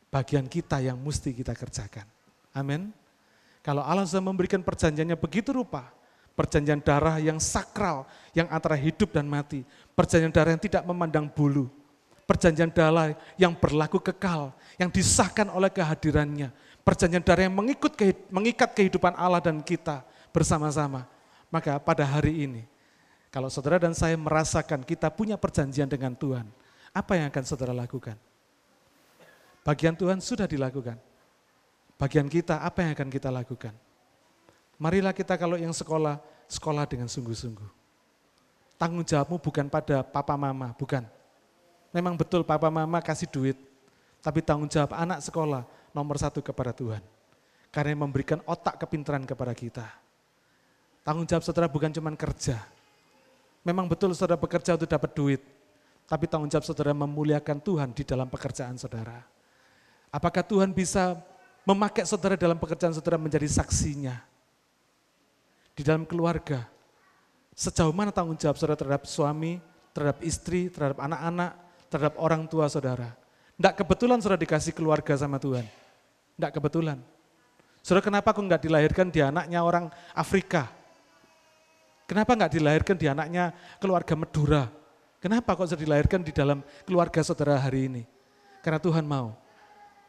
[0.08, 2.08] Bagian kita yang mesti kita kerjakan.
[2.56, 2.88] Amin.
[3.68, 5.92] Kalau Allah sudah memberikan perjanjiannya begitu rupa,
[6.32, 9.60] perjanjian darah yang sakral, yang antara hidup dan mati,
[9.92, 11.68] perjanjian darah yang tidak memandang bulu,
[12.28, 16.52] Perjanjian darah yang berlaku kekal, yang disahkan oleh kehadirannya.
[16.84, 17.96] Perjanjian darah yang mengikut,
[18.28, 21.08] mengikat kehidupan Allah dan kita bersama-sama.
[21.48, 22.68] Maka pada hari ini,
[23.32, 26.44] kalau saudara dan saya merasakan kita punya perjanjian dengan Tuhan,
[26.92, 28.20] apa yang akan saudara lakukan?
[29.64, 31.07] Bagian Tuhan sudah dilakukan.
[31.98, 33.74] Bagian kita, apa yang akan kita lakukan?
[34.78, 37.66] Marilah kita kalau yang sekolah, sekolah dengan sungguh-sungguh.
[38.78, 41.02] Tanggung jawabmu bukan pada papa mama, bukan
[41.88, 43.56] Memang betul papa mama kasih duit,
[44.20, 45.64] tapi tanggung jawab anak sekolah
[45.96, 47.00] nomor satu kepada Tuhan.
[47.72, 49.86] Karena memberikan otak kepintaran kepada kita.
[51.04, 52.60] Tanggung jawab saudara bukan cuma kerja.
[53.64, 55.40] Memang betul saudara bekerja untuk dapat duit,
[56.04, 59.24] tapi tanggung jawab saudara memuliakan Tuhan di dalam pekerjaan saudara.
[60.12, 61.16] Apakah Tuhan bisa
[61.68, 64.16] memakai saudara dalam pekerjaan saudara menjadi saksinya?
[65.76, 66.64] Di dalam keluarga,
[67.52, 69.60] sejauh mana tanggung jawab saudara terhadap suami,
[69.92, 71.52] terhadap istri, terhadap anak-anak,
[71.92, 73.12] terhadap orang tua saudara.
[73.60, 75.68] Tidak kebetulan saudara dikasih keluarga sama Tuhan.
[76.34, 76.98] Tidak kebetulan.
[77.84, 80.72] Saudara kenapa kok nggak dilahirkan di anaknya orang Afrika?
[82.08, 84.64] Kenapa nggak dilahirkan di anaknya keluarga Madura?
[85.20, 88.02] Kenapa kok sudah dilahirkan di dalam keluarga saudara hari ini?
[88.64, 89.36] Karena Tuhan mau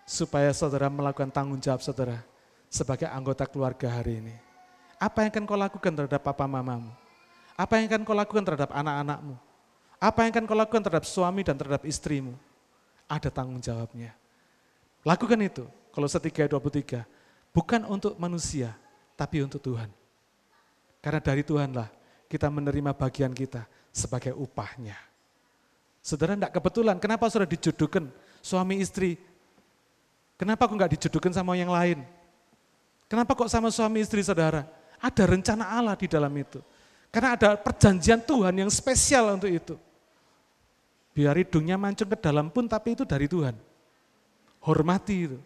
[0.10, 2.26] supaya saudara melakukan tanggung jawab saudara
[2.66, 4.36] sebagai anggota keluarga hari ini.
[4.98, 6.90] Apa yang akan kau lakukan terhadap papa mamamu?
[7.54, 9.38] Apa yang akan kau lakukan terhadap anak-anakmu?
[10.02, 12.34] Apa yang akan kau lakukan terhadap suami dan terhadap istrimu?
[13.06, 14.18] Ada tanggung jawabnya.
[15.06, 15.70] Lakukan itu.
[15.94, 17.06] Kalau setiga 23.
[17.54, 18.74] Bukan untuk manusia,
[19.14, 19.94] tapi untuk Tuhan.
[21.06, 21.90] Karena dari Tuhanlah
[22.26, 24.98] kita menerima bagian kita sebagai upahnya.
[26.02, 28.10] Saudara tidak kebetulan, kenapa saudara dijodohkan
[28.42, 29.29] suami istri?
[30.40, 32.00] Kenapa kok nggak dijodohkan sama yang lain?
[33.12, 34.64] Kenapa kok sama suami istri saudara?
[35.04, 36.64] Ada rencana Allah di dalam itu.
[37.12, 39.76] Karena ada perjanjian Tuhan yang spesial untuk itu.
[41.12, 43.52] Biar hidungnya mancung ke dalam pun tapi itu dari Tuhan.
[44.64, 45.38] Hormati itu.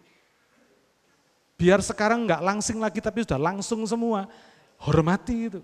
[1.58, 4.30] Biar sekarang nggak langsing lagi tapi sudah langsung semua.
[4.78, 5.62] Hormati itu.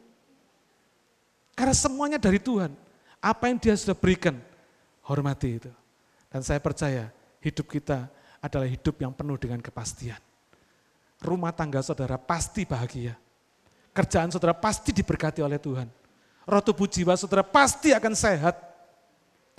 [1.54, 2.74] Karena semuanya dari Tuhan.
[3.20, 4.40] Apa yang dia sudah berikan,
[5.04, 5.72] hormati itu.
[6.32, 7.12] Dan saya percaya
[7.44, 8.08] hidup kita
[8.40, 10.20] adalah hidup yang penuh dengan kepastian.
[11.20, 13.16] Rumah tangga saudara pasti bahagia.
[13.92, 15.92] Kerjaan saudara pasti diberkati oleh Tuhan.
[16.48, 18.56] Roh tubuh jiwa saudara pasti akan sehat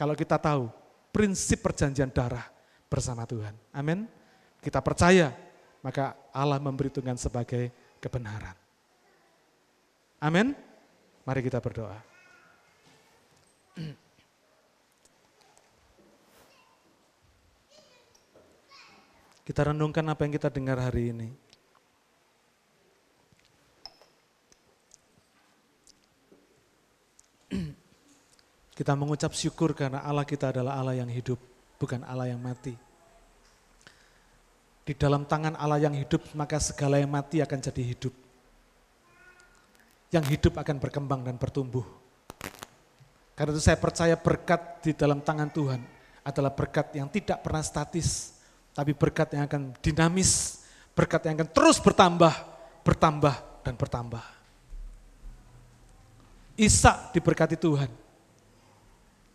[0.01, 0.73] kalau kita tahu
[1.13, 2.49] prinsip perjanjian darah
[2.89, 3.53] bersama Tuhan.
[3.77, 4.09] Amin.
[4.65, 5.31] Kita percaya,
[5.85, 7.69] maka Allah memberi Tuhan sebagai
[8.01, 8.57] kebenaran.
[10.21, 10.57] Amin.
[11.25, 12.01] Mari kita berdoa.
[19.51, 21.27] Kita renungkan apa yang kita dengar hari ini.
[28.79, 31.43] Kita mengucap syukur karena Allah kita adalah Allah yang hidup,
[31.83, 32.79] bukan Allah yang mati.
[34.87, 38.15] Di dalam tangan Allah yang hidup, maka segala yang mati akan jadi hidup.
[40.15, 41.83] Yang hidup akan berkembang dan bertumbuh.
[43.35, 45.83] Karena itu saya percaya berkat di dalam tangan Tuhan
[46.23, 48.40] adalah berkat yang tidak pernah statis,
[48.81, 50.65] tapi berkat yang akan dinamis,
[50.97, 52.33] berkat yang akan terus bertambah,
[52.81, 54.25] bertambah, dan bertambah.
[56.57, 57.93] Isa diberkati Tuhan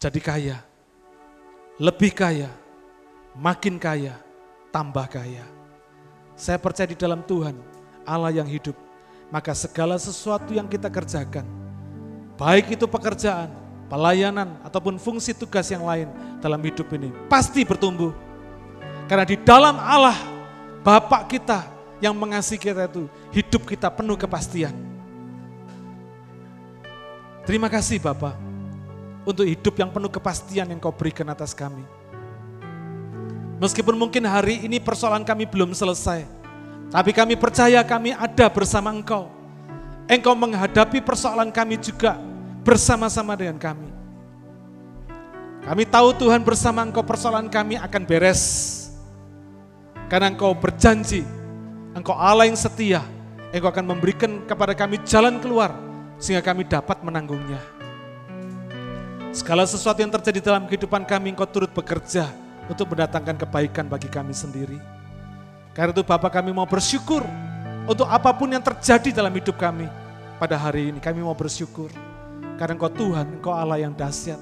[0.01, 0.57] jadi kaya,
[1.77, 2.49] lebih kaya,
[3.37, 4.17] makin kaya,
[4.73, 5.45] tambah kaya.
[6.33, 7.53] Saya percaya di dalam Tuhan,
[8.01, 8.73] Allah yang hidup,
[9.29, 11.45] maka segala sesuatu yang kita kerjakan,
[12.33, 13.53] baik itu pekerjaan,
[13.93, 16.09] pelayanan, ataupun fungsi tugas yang lain
[16.41, 18.24] dalam hidup ini, pasti bertumbuh.
[19.05, 20.17] Karena di dalam Allah,
[20.85, 21.65] Bapak kita
[22.01, 24.73] yang mengasihi kita itu, hidup kita penuh kepastian.
[27.45, 28.33] Terima kasih Bapak
[29.25, 31.81] untuk hidup yang penuh kepastian yang kau berikan atas kami.
[33.61, 36.25] Meskipun mungkin hari ini persoalan kami belum selesai,
[36.93, 39.29] tapi kami percaya kami ada bersama engkau.
[40.05, 42.17] Engkau menghadapi persoalan kami juga
[42.61, 43.89] bersama-sama dengan kami.
[45.65, 48.84] Kami tahu Tuhan bersama engkau persoalan kami akan beres.
[50.05, 51.25] Karena engkau berjanji,
[51.97, 53.01] engkau Allah yang setia,
[53.49, 55.73] engkau akan memberikan kepada kami jalan keluar
[56.21, 57.59] sehingga kami dapat menanggungnya.
[59.35, 62.31] Segala sesuatu yang terjadi dalam kehidupan kami, Engkau turut bekerja
[62.71, 64.79] untuk mendatangkan kebaikan bagi kami sendiri.
[65.75, 67.19] Karena itu Bapak kami mau bersyukur
[67.83, 69.91] untuk apa pun yang terjadi dalam hidup kami
[70.39, 71.03] pada hari ini.
[71.03, 71.91] Kami mau bersyukur.
[72.55, 74.39] Karena Engkau Tuhan, Engkau Allah yang dahsyat.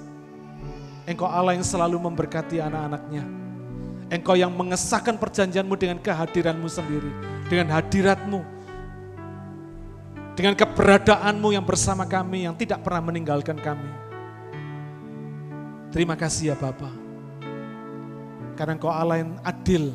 [1.09, 3.42] Engkau Allah yang selalu memberkati anak-anaknya.
[4.11, 7.11] Engkau yang mengesahkan perjanjianmu dengan kehadiranmu sendiri.
[7.47, 8.39] Dengan hadiratmu.
[10.33, 14.03] Dengan keberadaanmu yang bersama kami, yang tidak pernah meninggalkan kami.
[15.93, 16.89] Terima kasih ya Bapak.
[18.57, 19.93] Karena engkau Allah yang adil,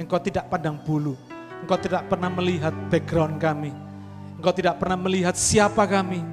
[0.00, 1.12] engkau tidak pandang bulu,
[1.60, 3.72] engkau tidak pernah melihat background kami,
[4.40, 6.24] engkau tidak pernah melihat siapa kami,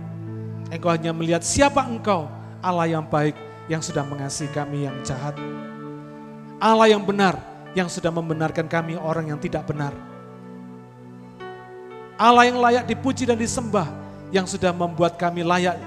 [0.72, 2.32] engkau hanya melihat siapa engkau,
[2.64, 3.36] Allah yang baik,
[3.68, 5.36] yang sudah mengasihi kami yang jahat.
[6.58, 7.38] Allah yang benar,
[7.74, 9.94] yang sudah membenarkan kami orang yang tidak benar.
[12.18, 13.90] Allah yang layak dipuji dan disembah,
[14.30, 15.78] yang sudah membuat kami layak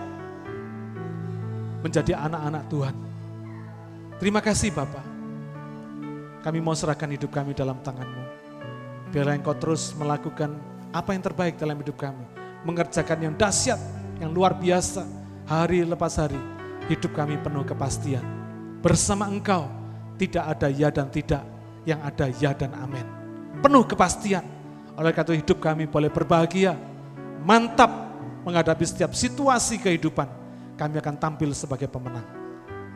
[1.82, 2.94] menjadi anak-anak Tuhan.
[4.18, 5.04] Terima kasih Bapak.
[6.42, 8.22] Kami mau serahkan hidup kami dalam tangan-Mu.
[9.10, 10.54] Biarlah Engkau terus melakukan
[10.94, 12.22] apa yang terbaik dalam hidup kami.
[12.66, 13.78] Mengerjakan yang dahsyat,
[14.18, 15.06] yang luar biasa,
[15.46, 16.38] hari lepas hari.
[16.86, 18.22] Hidup kami penuh kepastian.
[18.82, 19.66] Bersama Engkau,
[20.16, 21.44] tidak ada ya dan tidak,
[21.84, 23.06] yang ada ya dan amin.
[23.60, 24.44] Penuh kepastian.
[24.96, 26.72] Oleh itu hidup kami boleh berbahagia,
[27.44, 27.92] mantap
[28.48, 30.24] menghadapi setiap situasi kehidupan.
[30.76, 32.24] Kami akan tampil sebagai pemenang.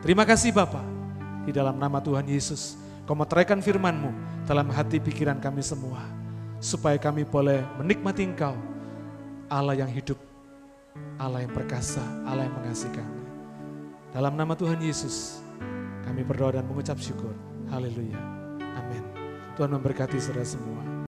[0.01, 0.81] Terima kasih Bapak.
[1.45, 4.13] Di dalam nama Tuhan Yesus, kau meteraikan firman-Mu
[4.45, 6.01] dalam hati pikiran kami semua.
[6.61, 8.53] Supaya kami boleh menikmati Engkau,
[9.49, 10.17] Allah yang hidup,
[11.17, 13.21] Allah yang perkasa, Allah yang mengasihi kami.
[14.13, 15.40] Dalam nama Tuhan Yesus,
[16.11, 17.31] kami berdoa dan mengucap syukur.
[17.71, 18.19] Haleluya.
[18.59, 18.99] Amin.
[19.55, 20.90] Tuhan memberkati saudara semua.